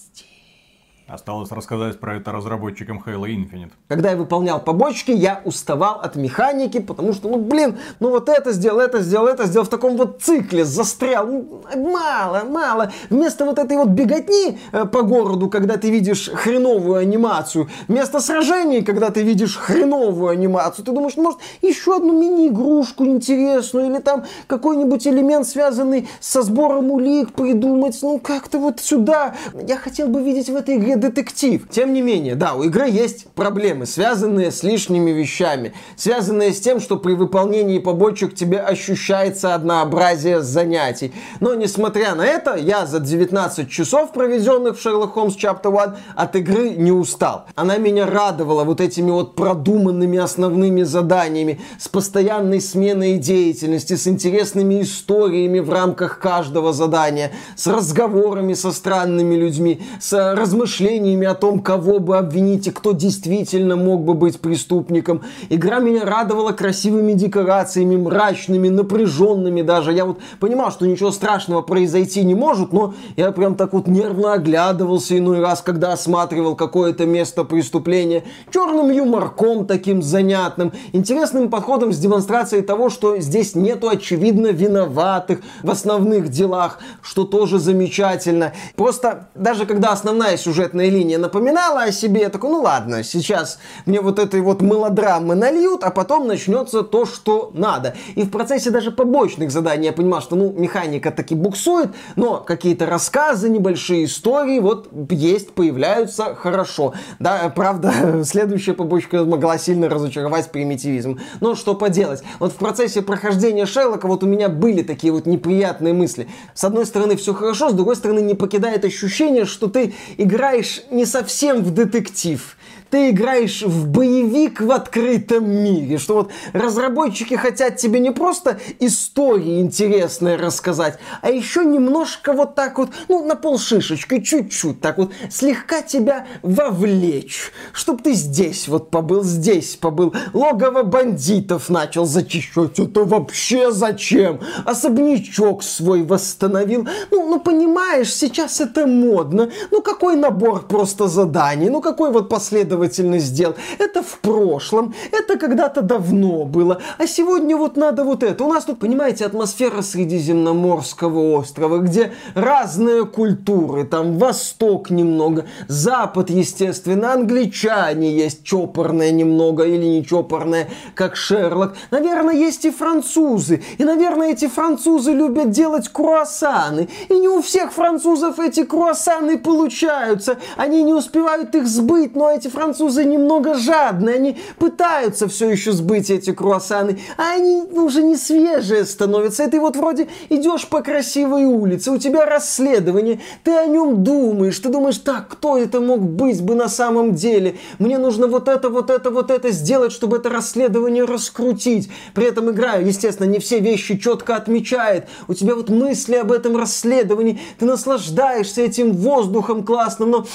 Осталось 1.14 1.52
рассказать 1.52 2.00
про 2.00 2.16
это 2.16 2.32
разработчикам 2.32 3.04
Halo 3.06 3.28
Infinite. 3.28 3.70
Когда 3.88 4.10
я 4.10 4.18
выполнял 4.18 4.60
побочки, 4.60 5.12
я 5.12 5.42
уставал 5.46 6.00
от 6.00 6.16
механики, 6.16 6.80
потому 6.80 7.14
что, 7.14 7.30
ну 7.30 7.38
блин, 7.38 7.78
ну 8.00 8.10
вот 8.10 8.30
это 8.30 8.52
сделал, 8.52 8.80
это 8.80 9.00
сделал, 9.04 9.28
это 9.28 9.46
сделал 9.46 9.68
в 9.68 9.70
таком 9.70 9.96
вот 9.96 10.24
цикле, 10.24 10.66
застрял. 10.66 11.28
Ну, 11.28 11.62
мало, 11.76 12.46
мало. 12.50 12.92
Вместо 13.12 13.46
вот 13.46 13.60
этой 13.60 13.78
вот 13.78 13.90
беготни 13.90 14.58
э, 14.72 14.86
по 14.86 15.04
городу, 15.04 15.52
когда 15.52 15.78
ты 15.78 15.92
видишь 15.92 16.32
хреновую 16.34 16.96
анимацию, 16.96 17.70
вместо 17.88 18.20
сражений, 18.20 18.82
когда 18.84 19.12
ты 19.12 19.22
видишь 19.22 19.56
хреновую 19.56 20.30
анимацию, 20.30 20.84
ты 20.84 20.92
думаешь, 20.92 21.16
может, 21.16 21.40
еще 21.62 21.98
одну 21.98 22.20
мини-игрушку 22.20 23.06
интересную, 23.06 23.92
или 23.92 24.00
там 24.00 24.24
какой-нибудь 24.48 25.06
элемент, 25.06 25.46
связанный 25.46 26.10
со 26.20 26.42
сбором 26.42 26.90
улик 26.90 27.34
придумать, 27.34 28.00
ну 28.02 28.18
как-то 28.18 28.58
вот 28.58 28.80
сюда. 28.80 29.36
Я 29.68 29.78
хотел 29.78 30.08
бы 30.08 30.24
видеть 30.24 30.50
в 30.50 30.56
этой 30.56 30.78
игре 30.78 31.03
детектив. 31.04 31.68
Тем 31.70 31.94
не 31.94 32.02
менее, 32.02 32.36
да, 32.36 32.54
у 32.54 32.64
игры 32.64 32.90
есть 32.90 33.28
проблемы, 33.36 33.86
связанные 33.86 34.52
с 34.52 34.64
лишними 34.64 35.12
вещами, 35.12 35.74
связанные 35.98 36.54
с 36.54 36.62
тем, 36.62 36.80
что 36.80 36.98
при 36.98 37.14
выполнении 37.14 37.80
побочек 37.80 38.36
тебе 38.36 38.60
ощущается 38.60 39.54
однообразие 39.54 40.42
занятий. 40.42 41.14
Но, 41.42 41.56
несмотря 41.56 42.16
на 42.16 42.26
это, 42.26 42.56
я 42.56 42.86
за 42.86 43.00
19 43.00 43.70
часов, 43.70 44.14
проведенных 44.14 44.80
в 44.80 44.86
Sherlock 44.86 45.14
Holmes 45.14 45.36
Chapter 45.38 45.68
1, 45.68 45.96
от 46.16 46.36
игры 46.38 46.70
не 46.70 46.92
устал. 46.92 47.46
Она 47.56 47.78
меня 47.78 48.06
радовала 48.06 48.64
вот 48.64 48.80
этими 48.80 49.12
вот 49.12 49.36
продуманными 49.36 50.18
основными 50.18 50.84
заданиями, 50.84 51.60
с 51.80 51.90
постоянной 51.90 52.62
сменой 52.62 53.18
деятельности, 53.18 53.96
с 53.96 54.08
интересными 54.08 54.82
историями 54.82 55.60
в 55.60 55.70
рамках 55.70 56.20
каждого 56.20 56.72
задания, 56.72 57.32
с 57.58 57.68
разговорами 57.68 58.54
со 58.54 58.72
странными 58.72 59.36
людьми, 59.36 59.82
с 60.00 60.34
размышлениями 60.34 60.93
размышлениями 60.94 61.28
о 61.28 61.34
том, 61.34 61.60
кого 61.60 62.00
бы 62.00 62.18
обвинить 62.18 62.68
и 62.68 62.72
кто 62.72 62.92
действительно 62.92 63.76
мог 63.76 64.04
бы 64.04 64.14
быть 64.14 64.40
преступником. 64.40 65.22
Игра 65.50 65.80
меня 65.80 66.06
радовала 66.06 66.52
красивыми 66.52 67.14
декорациями, 67.14 67.96
мрачными, 67.96 68.70
напряженными 68.70 69.62
даже. 69.62 69.92
Я 69.94 70.06
вот 70.06 70.20
понимал, 70.40 70.72
что 70.72 70.86
ничего 70.86 71.12
страшного 71.12 71.62
произойти 71.62 72.24
не 72.24 72.36
может, 72.36 72.74
но 72.74 72.94
я 73.18 73.32
прям 73.32 73.56
так 73.56 73.74
вот 73.74 73.88
нервно 73.88 74.34
оглядывался 74.34 75.18
иной 75.18 75.40
раз, 75.40 75.62
когда 75.62 75.94
осматривал 75.94 76.56
какое-то 76.56 77.06
место 77.06 77.44
преступления. 77.44 78.24
Черным 78.52 78.92
юморком 78.92 79.66
таким 79.66 80.02
занятным, 80.02 80.72
интересным 80.94 81.50
подходом 81.50 81.92
с 81.92 81.98
демонстрацией 81.98 82.64
того, 82.64 82.90
что 82.90 83.20
здесь 83.20 83.56
нету 83.56 83.90
очевидно 83.90 84.48
виноватых 84.48 85.40
в 85.64 85.72
основных 85.72 86.30
делах, 86.30 86.80
что 87.02 87.24
тоже 87.24 87.60
замечательно. 87.60 88.54
Просто 88.76 89.28
даже 89.36 89.66
когда 89.66 89.92
основная 89.92 90.38
сюжетная 90.38 90.73
сюжетная 90.74 90.90
линия 90.90 91.18
напоминала 91.18 91.84
о 91.84 91.92
себе, 91.92 92.22
я 92.22 92.30
такой, 92.30 92.50
ну 92.50 92.62
ладно, 92.62 93.04
сейчас 93.04 93.60
мне 93.86 94.02
вот 94.02 94.18
этой 94.18 94.42
вот 94.42 94.62
мелодрамы 94.62 95.36
нальют, 95.36 95.84
а 95.84 95.92
потом 95.92 96.28
начнется 96.28 96.82
то, 96.82 97.06
что 97.06 97.52
надо. 97.54 97.96
И 98.16 98.24
в 98.24 98.32
процессе 98.32 98.72
даже 98.72 98.92
побочных 98.92 99.52
заданий 99.52 99.88
я 99.88 99.94
понимал, 99.94 100.22
что, 100.22 100.36
ну, 100.36 100.52
механика 100.52 101.12
таки 101.12 101.36
буксует, 101.36 101.90
но 102.16 102.38
какие-то 102.38 102.86
рассказы, 102.88 103.50
небольшие 103.50 104.06
истории 104.06 104.60
вот 104.60 104.90
есть, 105.12 105.54
появляются 105.54 106.36
хорошо. 106.36 106.94
Да, 107.20 107.52
правда, 107.56 107.94
следующая 108.24 108.74
побочка 108.74 109.24
могла 109.24 109.58
сильно 109.58 109.90
разочаровать 109.90 110.50
примитивизм. 110.52 111.20
Но 111.40 111.56
что 111.56 111.76
поделать. 111.76 112.24
Вот 112.40 112.54
в 112.54 112.56
процессе 112.56 113.02
прохождения 113.02 113.66
Шерлока 113.66 114.08
вот 114.08 114.24
у 114.24 114.28
меня 114.28 114.50
были 114.50 114.82
такие 114.82 115.14
вот 115.14 115.26
неприятные 115.28 115.94
мысли. 115.94 116.28
С 116.56 116.64
одной 116.64 116.86
стороны 116.86 117.16
все 117.16 117.34
хорошо, 117.34 117.70
с 117.70 117.74
другой 117.74 117.96
стороны 117.96 118.20
не 118.20 118.34
покидает 118.34 118.86
ощущение, 118.86 119.46
что 119.46 119.68
ты 119.68 119.94
играешь 120.18 120.63
играешь 120.64 120.82
не 120.90 121.06
совсем 121.06 121.64
в 121.64 121.72
детектив. 121.72 122.58
Ты 122.90 123.10
играешь 123.10 123.64
в 123.64 123.88
боевик 123.88 124.62
в 124.62 124.72
открытом 124.72 125.50
мире, 125.50 125.98
что 125.98 126.14
вот 126.14 126.32
разработчики 126.54 127.34
хотят 127.34 127.78
тебе 127.78 128.00
не 128.00 128.12
просто 128.12 128.60
истории 128.80 129.62
интересные 129.62 130.36
рассказать, 130.36 131.00
а 131.24 131.32
еще 131.32 131.66
немножко 131.66 132.34
вот 132.34 132.54
так 132.54 132.78
вот, 132.78 132.92
ну, 133.08 133.26
на 133.26 133.36
полшишечкой, 133.36 134.22
чуть-чуть, 134.22 134.80
так 134.80 135.00
вот, 135.00 135.12
слегка 135.32 135.82
тебя 135.82 136.28
вовлечь, 136.44 137.52
чтобы 137.72 138.04
ты 138.04 138.14
здесь 138.14 138.68
вот 138.68 138.92
побыл, 138.92 139.24
здесь 139.24 139.76
побыл, 139.76 140.14
логово 140.34 140.84
бандитов 140.84 141.70
начал 141.70 142.06
зачищать, 142.06 142.78
это 142.78 143.06
вообще 143.06 143.72
зачем? 143.72 144.40
Особнячок 144.66 145.64
свой 145.64 146.04
восстановил, 146.04 146.88
ну, 147.10 147.28
ну, 147.28 147.40
понимаешь, 147.40 148.14
сейчас 148.14 148.62
это 148.62 148.86
модно, 148.86 149.50
ну, 149.72 149.82
какой 149.82 150.16
набор 150.16 150.53
набор 150.54 150.68
просто 150.68 151.08
заданий. 151.08 151.70
Ну, 151.70 151.82
какой 151.82 152.12
вот 152.12 152.30
последовательность 152.30 153.34
дел? 153.34 153.56
Это 153.80 154.02
в 154.02 154.20
прошлом, 154.20 154.94
это 155.12 155.38
когда-то 155.38 155.82
давно 155.82 156.46
было, 156.46 156.80
а 156.98 157.08
сегодня 157.08 157.58
вот 157.58 157.78
надо 157.78 158.04
вот 158.04 158.24
это. 158.24 158.44
У 158.44 158.48
нас 158.48 158.66
тут, 158.66 158.80
понимаете, 158.80 159.26
атмосфера 159.26 159.82
Средиземноморского 159.82 161.38
острова, 161.38 161.80
где 161.80 162.12
разные 162.36 163.06
культуры, 163.06 163.86
там 163.86 164.18
Восток 164.18 164.90
немного, 164.90 165.46
Запад, 165.68 166.30
естественно, 166.30 167.14
англичане 167.14 168.12
есть, 168.12 168.44
чопорные 168.44 169.12
немного 169.12 169.64
или 169.64 169.86
не 169.86 170.06
чопорные, 170.06 170.68
как 170.96 171.16
Шерлок. 171.16 171.76
Наверное, 171.92 172.36
есть 172.36 172.66
и 172.66 172.72
французы. 172.72 173.62
И, 173.78 173.84
наверное, 173.84 174.32
эти 174.32 174.48
французы 174.48 175.12
любят 175.12 175.52
делать 175.52 175.90
круассаны. 175.90 176.90
И 177.10 177.14
не 177.14 177.28
у 177.28 177.42
всех 177.42 177.72
французов 177.72 178.40
эти 178.40 178.64
круассаны 178.64 179.38
получаются. 179.38 180.38
Они 180.58 180.84
не 180.84 180.94
успевают 180.94 181.56
их 181.56 181.68
сбыть, 181.68 182.16
но 182.16 182.32
эти 182.32 182.48
французы 182.48 183.04
немного 183.06 183.56
жадные. 183.56 184.16
Они 184.16 184.38
пытаются 184.58 185.28
все 185.28 185.50
еще 185.50 185.72
сбыть 185.72 186.10
эти 186.10 186.32
круассаны, 186.32 187.00
а 187.18 187.34
они 187.34 187.64
уже 187.72 188.04
не 188.04 188.16
свежие 188.16 188.86
становятся. 188.86 189.50
Ты 189.50 189.60
вот 189.60 189.76
вроде 189.76 190.08
идешь 190.30 190.68
по 190.68 190.82
красивой 190.82 191.46
улице, 191.46 191.92
у 191.92 191.98
тебя 191.98 192.26
расследование, 192.26 193.20
ты 193.44 193.52
о 193.52 193.66
нем 193.66 194.04
думаешь, 194.04 194.60
ты 194.60 194.70
думаешь, 194.70 194.98
так, 194.98 195.28
кто 195.30 195.58
это 195.58 195.80
мог 195.80 196.02
быть 196.02 196.42
бы 196.42 196.56
на 196.56 196.70
самом 196.70 197.14
деле? 197.14 197.58
Мне 197.80 197.98
нужно 197.98 198.28
вот 198.28 198.48
это, 198.48 198.70
вот 198.70 198.90
это, 198.90 199.10
вот 199.10 199.32
это 199.32 199.52
сделать, 199.52 199.92
чтобы 199.92 200.18
это 200.18 200.30
расследование 200.30 201.06
раскрутить. 201.06 201.90
При 202.14 202.26
этом 202.26 202.52
игра, 202.52 202.76
естественно, 202.76 203.28
не 203.28 203.40
все 203.40 203.60
вещи 203.60 203.98
четко 203.98 204.36
отмечает. 204.36 205.08
У 205.28 205.34
тебя 205.34 205.56
вот 205.56 205.70
мысли 205.70 206.16
об 206.16 206.32
этом 206.32 206.58
расследовании, 206.58 207.40
ты 207.60 207.66
наслаждаешься 207.66 208.62
этим 208.62 208.94
воздухом 208.94 209.64
классным, 209.64 210.12
но 210.12 210.26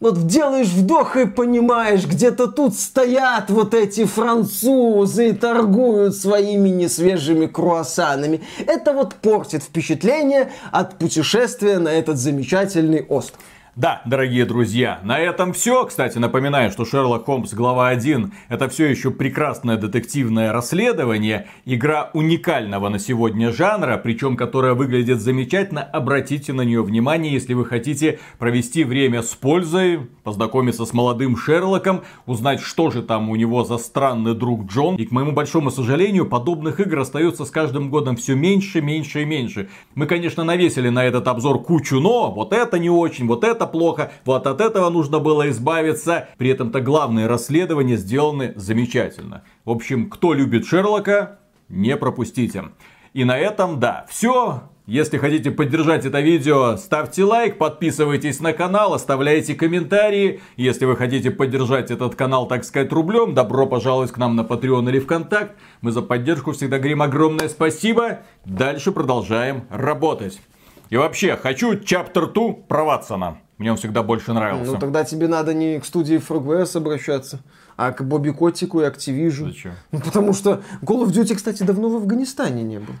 вот 0.00 0.26
делаешь 0.26 0.68
вдох 0.68 1.16
и 1.16 1.26
понимаешь, 1.26 2.06
где-то 2.06 2.46
тут 2.46 2.74
стоят 2.74 3.50
вот 3.50 3.74
эти 3.74 4.06
французы 4.06 5.28
и 5.28 5.32
торгуют 5.32 6.16
своими 6.16 6.70
несвежими 6.70 7.46
круассанами. 7.46 8.40
Это 8.66 8.94
вот 8.94 9.14
портит 9.16 9.62
впечатление 9.62 10.52
от 10.72 10.98
путешествия 10.98 11.78
на 11.78 11.90
этот 11.90 12.16
замечательный 12.16 13.04
остров. 13.04 13.40
Да, 13.76 14.02
дорогие 14.04 14.44
друзья, 14.44 14.98
на 15.04 15.18
этом 15.18 15.52
все. 15.52 15.84
Кстати, 15.86 16.18
напоминаю, 16.18 16.72
что 16.72 16.84
Шерлок 16.84 17.24
Холмс 17.26 17.54
глава 17.54 17.88
1 17.88 18.32
это 18.48 18.68
все 18.68 18.86
еще 18.86 19.12
прекрасное 19.12 19.76
детективное 19.76 20.52
расследование, 20.52 21.46
игра 21.64 22.10
уникального 22.12 22.88
на 22.88 22.98
сегодня 22.98 23.52
жанра, 23.52 23.96
причем 23.96 24.36
которая 24.36 24.74
выглядит 24.74 25.20
замечательно. 25.20 25.82
Обратите 25.82 26.52
на 26.52 26.62
нее 26.62 26.82
внимание, 26.82 27.32
если 27.32 27.54
вы 27.54 27.64
хотите 27.64 28.18
провести 28.38 28.82
время 28.82 29.22
с 29.22 29.34
пользой, 29.36 30.00
познакомиться 30.24 30.84
с 30.84 30.92
молодым 30.92 31.36
Шерлоком, 31.36 32.02
узнать, 32.26 32.60
что 32.60 32.90
же 32.90 33.02
там 33.02 33.30
у 33.30 33.36
него 33.36 33.64
за 33.64 33.78
странный 33.78 34.34
друг 34.34 34.66
Джон. 34.66 34.96
И 34.96 35.06
к 35.06 35.12
моему 35.12 35.30
большому 35.32 35.70
сожалению, 35.70 36.26
подобных 36.26 36.80
игр 36.80 36.98
остается 36.98 37.44
с 37.44 37.50
каждым 37.50 37.88
годом 37.88 38.16
все 38.16 38.34
меньше, 38.34 38.80
меньше 38.80 39.22
и 39.22 39.24
меньше. 39.24 39.68
Мы, 39.94 40.06
конечно, 40.06 40.42
навесили 40.42 40.88
на 40.88 41.04
этот 41.04 41.28
обзор 41.28 41.62
кучу 41.62 42.00
но, 42.00 42.32
вот 42.32 42.52
это 42.52 42.78
не 42.78 42.90
очень, 42.90 43.26
вот 43.26 43.44
это 43.44 43.59
плохо, 43.66 44.12
вот 44.24 44.46
от 44.46 44.60
этого 44.60 44.90
нужно 44.90 45.18
было 45.18 45.48
избавиться. 45.50 46.28
При 46.38 46.50
этом-то 46.50 46.80
главные 46.80 47.26
расследования 47.26 47.96
сделаны 47.96 48.52
замечательно. 48.56 49.42
В 49.64 49.70
общем, 49.70 50.10
кто 50.10 50.34
любит 50.34 50.66
Шерлока, 50.66 51.38
не 51.68 51.96
пропустите. 51.96 52.64
И 53.12 53.24
на 53.24 53.38
этом, 53.38 53.80
да, 53.80 54.06
все. 54.08 54.62
Если 54.86 55.18
хотите 55.18 55.52
поддержать 55.52 56.04
это 56.04 56.20
видео, 56.20 56.76
ставьте 56.76 57.22
лайк, 57.22 57.58
подписывайтесь 57.58 58.40
на 58.40 58.52
канал, 58.52 58.92
оставляйте 58.92 59.54
комментарии. 59.54 60.40
Если 60.56 60.84
вы 60.84 60.96
хотите 60.96 61.30
поддержать 61.30 61.92
этот 61.92 62.16
канал, 62.16 62.48
так 62.48 62.64
сказать, 62.64 62.92
рублем, 62.92 63.32
добро 63.32 63.66
пожаловать 63.66 64.10
к 64.10 64.16
нам 64.16 64.34
на 64.34 64.40
Patreon 64.40 64.88
или 64.88 64.98
ВКонтакт. 64.98 65.56
Мы 65.80 65.92
за 65.92 66.02
поддержку 66.02 66.52
всегда 66.52 66.78
говорим 66.78 67.02
огромное 67.02 67.48
спасибо. 67.48 68.20
Дальше 68.44 68.90
продолжаем 68.90 69.64
работать. 69.70 70.40
И 70.88 70.96
вообще, 70.96 71.36
хочу 71.36 71.74
Chapter 71.74 72.32
2 72.32 72.52
про 72.66 72.82
Ватсона. 72.82 73.38
Мне 73.60 73.72
он 73.72 73.76
всегда 73.76 74.02
больше 74.02 74.32
нравился. 74.32 74.72
Ну 74.72 74.78
тогда 74.78 75.04
тебе 75.04 75.28
надо 75.28 75.52
не 75.52 75.80
к 75.80 75.84
студии 75.84 76.16
Frogwares 76.16 76.74
обращаться, 76.78 77.40
а 77.76 77.92
к 77.92 78.02
Бобби 78.02 78.30
Котику 78.30 78.80
и 78.80 78.84
Activision. 78.84 79.48
Зачем? 79.48 79.72
Ну 79.92 80.00
потому 80.00 80.32
что 80.32 80.62
Call 80.80 81.04
of 81.04 81.08
Duty, 81.08 81.34
кстати, 81.34 81.62
давно 81.62 81.90
в 81.90 81.96
Афганистане 81.96 82.62
не 82.62 82.78
был. 82.78 82.94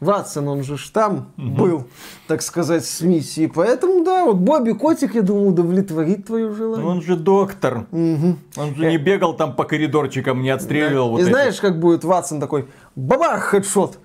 Ватсон, 0.00 0.48
он 0.48 0.64
же 0.64 0.76
там 0.92 1.32
угу. 1.38 1.48
был, 1.48 1.86
так 2.26 2.42
сказать, 2.42 2.84
с 2.84 3.00
миссией. 3.00 3.46
Поэтому, 3.46 4.04
да, 4.04 4.26
вот 4.26 4.36
Бобби 4.36 4.72
Котик, 4.72 5.14
я 5.14 5.22
думаю, 5.22 5.48
удовлетворит 5.48 6.26
твое 6.26 6.52
желание. 6.52 6.86
Он 6.86 7.00
же 7.00 7.16
доктор. 7.16 7.86
Угу. 7.90 8.36
Он 8.58 8.74
же 8.74 8.86
не 8.86 8.98
бегал 8.98 9.34
там 9.34 9.56
по 9.56 9.64
коридорчикам, 9.64 10.42
не 10.42 10.50
отстреливал. 10.50 11.06
Да. 11.06 11.10
Вот 11.12 11.18
И 11.20 11.22
этих. 11.22 11.32
знаешь, 11.32 11.58
как 11.58 11.80
будет 11.80 12.04
Ватсон 12.04 12.38
такой, 12.38 12.66
бабах, 12.96 13.44
хедшот. 13.44 13.98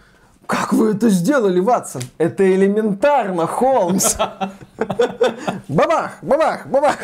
Как 0.48 0.74
вы 0.74 0.92
это 0.92 1.10
сделали, 1.10 1.60
Ватсон? 1.60 2.02
Это 2.18 2.50
элементарно, 2.50 3.48
Холмс. 3.48 4.16
Бабах, 5.68 6.18
бабах, 6.22 6.68
бабах. 6.68 6.98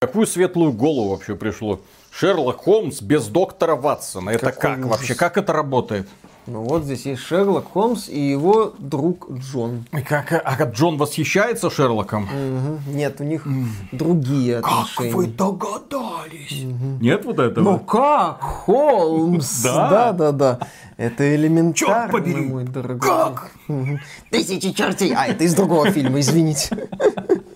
Какую 0.00 0.26
светлую 0.26 0.72
голову 0.72 1.10
вообще 1.10 1.34
пришло? 1.36 1.80
Шерлок 2.10 2.58
Холмс 2.64 3.00
без 3.02 3.26
доктора 3.28 3.76
Ватсона. 3.76 4.30
Это 4.30 4.46
Какой 4.46 4.60
как 4.70 4.78
ужас. 4.78 4.90
вообще? 4.90 5.14
Как 5.14 5.36
это 5.36 5.52
работает? 5.52 6.08
Ну 6.46 6.62
вот 6.62 6.84
здесь 6.84 7.06
есть 7.06 7.22
Шерлок 7.22 7.72
Холмс 7.72 8.08
и 8.08 8.18
его 8.18 8.74
друг 8.78 9.30
Джон. 9.30 9.84
И 9.92 10.00
как, 10.00 10.32
а 10.32 10.64
Джон 10.64 10.96
восхищается 10.96 11.70
Шерлоком? 11.70 12.24
Угу. 12.24 12.96
Нет, 12.96 13.20
у 13.20 13.24
них 13.24 13.46
mm. 13.46 13.66
другие 13.92 14.58
отношения. 14.58 15.10
Как 15.10 15.16
вы 15.16 15.26
догадались? 15.26 16.64
Угу. 16.64 17.02
Нет 17.02 17.24
вот 17.24 17.38
этого? 17.38 17.64
Ну 17.64 17.78
как, 17.80 18.40
Холмс? 18.40 19.62
Да, 19.70 19.90
да, 19.90 20.12
да. 20.12 20.32
да. 20.32 20.58
Это 20.96 21.34
элементарно, 21.34 21.72
Черт 21.74 22.12
побери. 22.12 22.42
мой 22.42 22.64
дорогой. 22.64 23.00
Как? 23.00 23.50
Угу. 23.68 23.98
Тысячи 24.30 24.72
чертей. 24.72 25.14
А, 25.14 25.26
это 25.26 25.44
из 25.44 25.54
другого 25.54 25.90
фильма, 25.90 26.20
извините. 26.20 26.88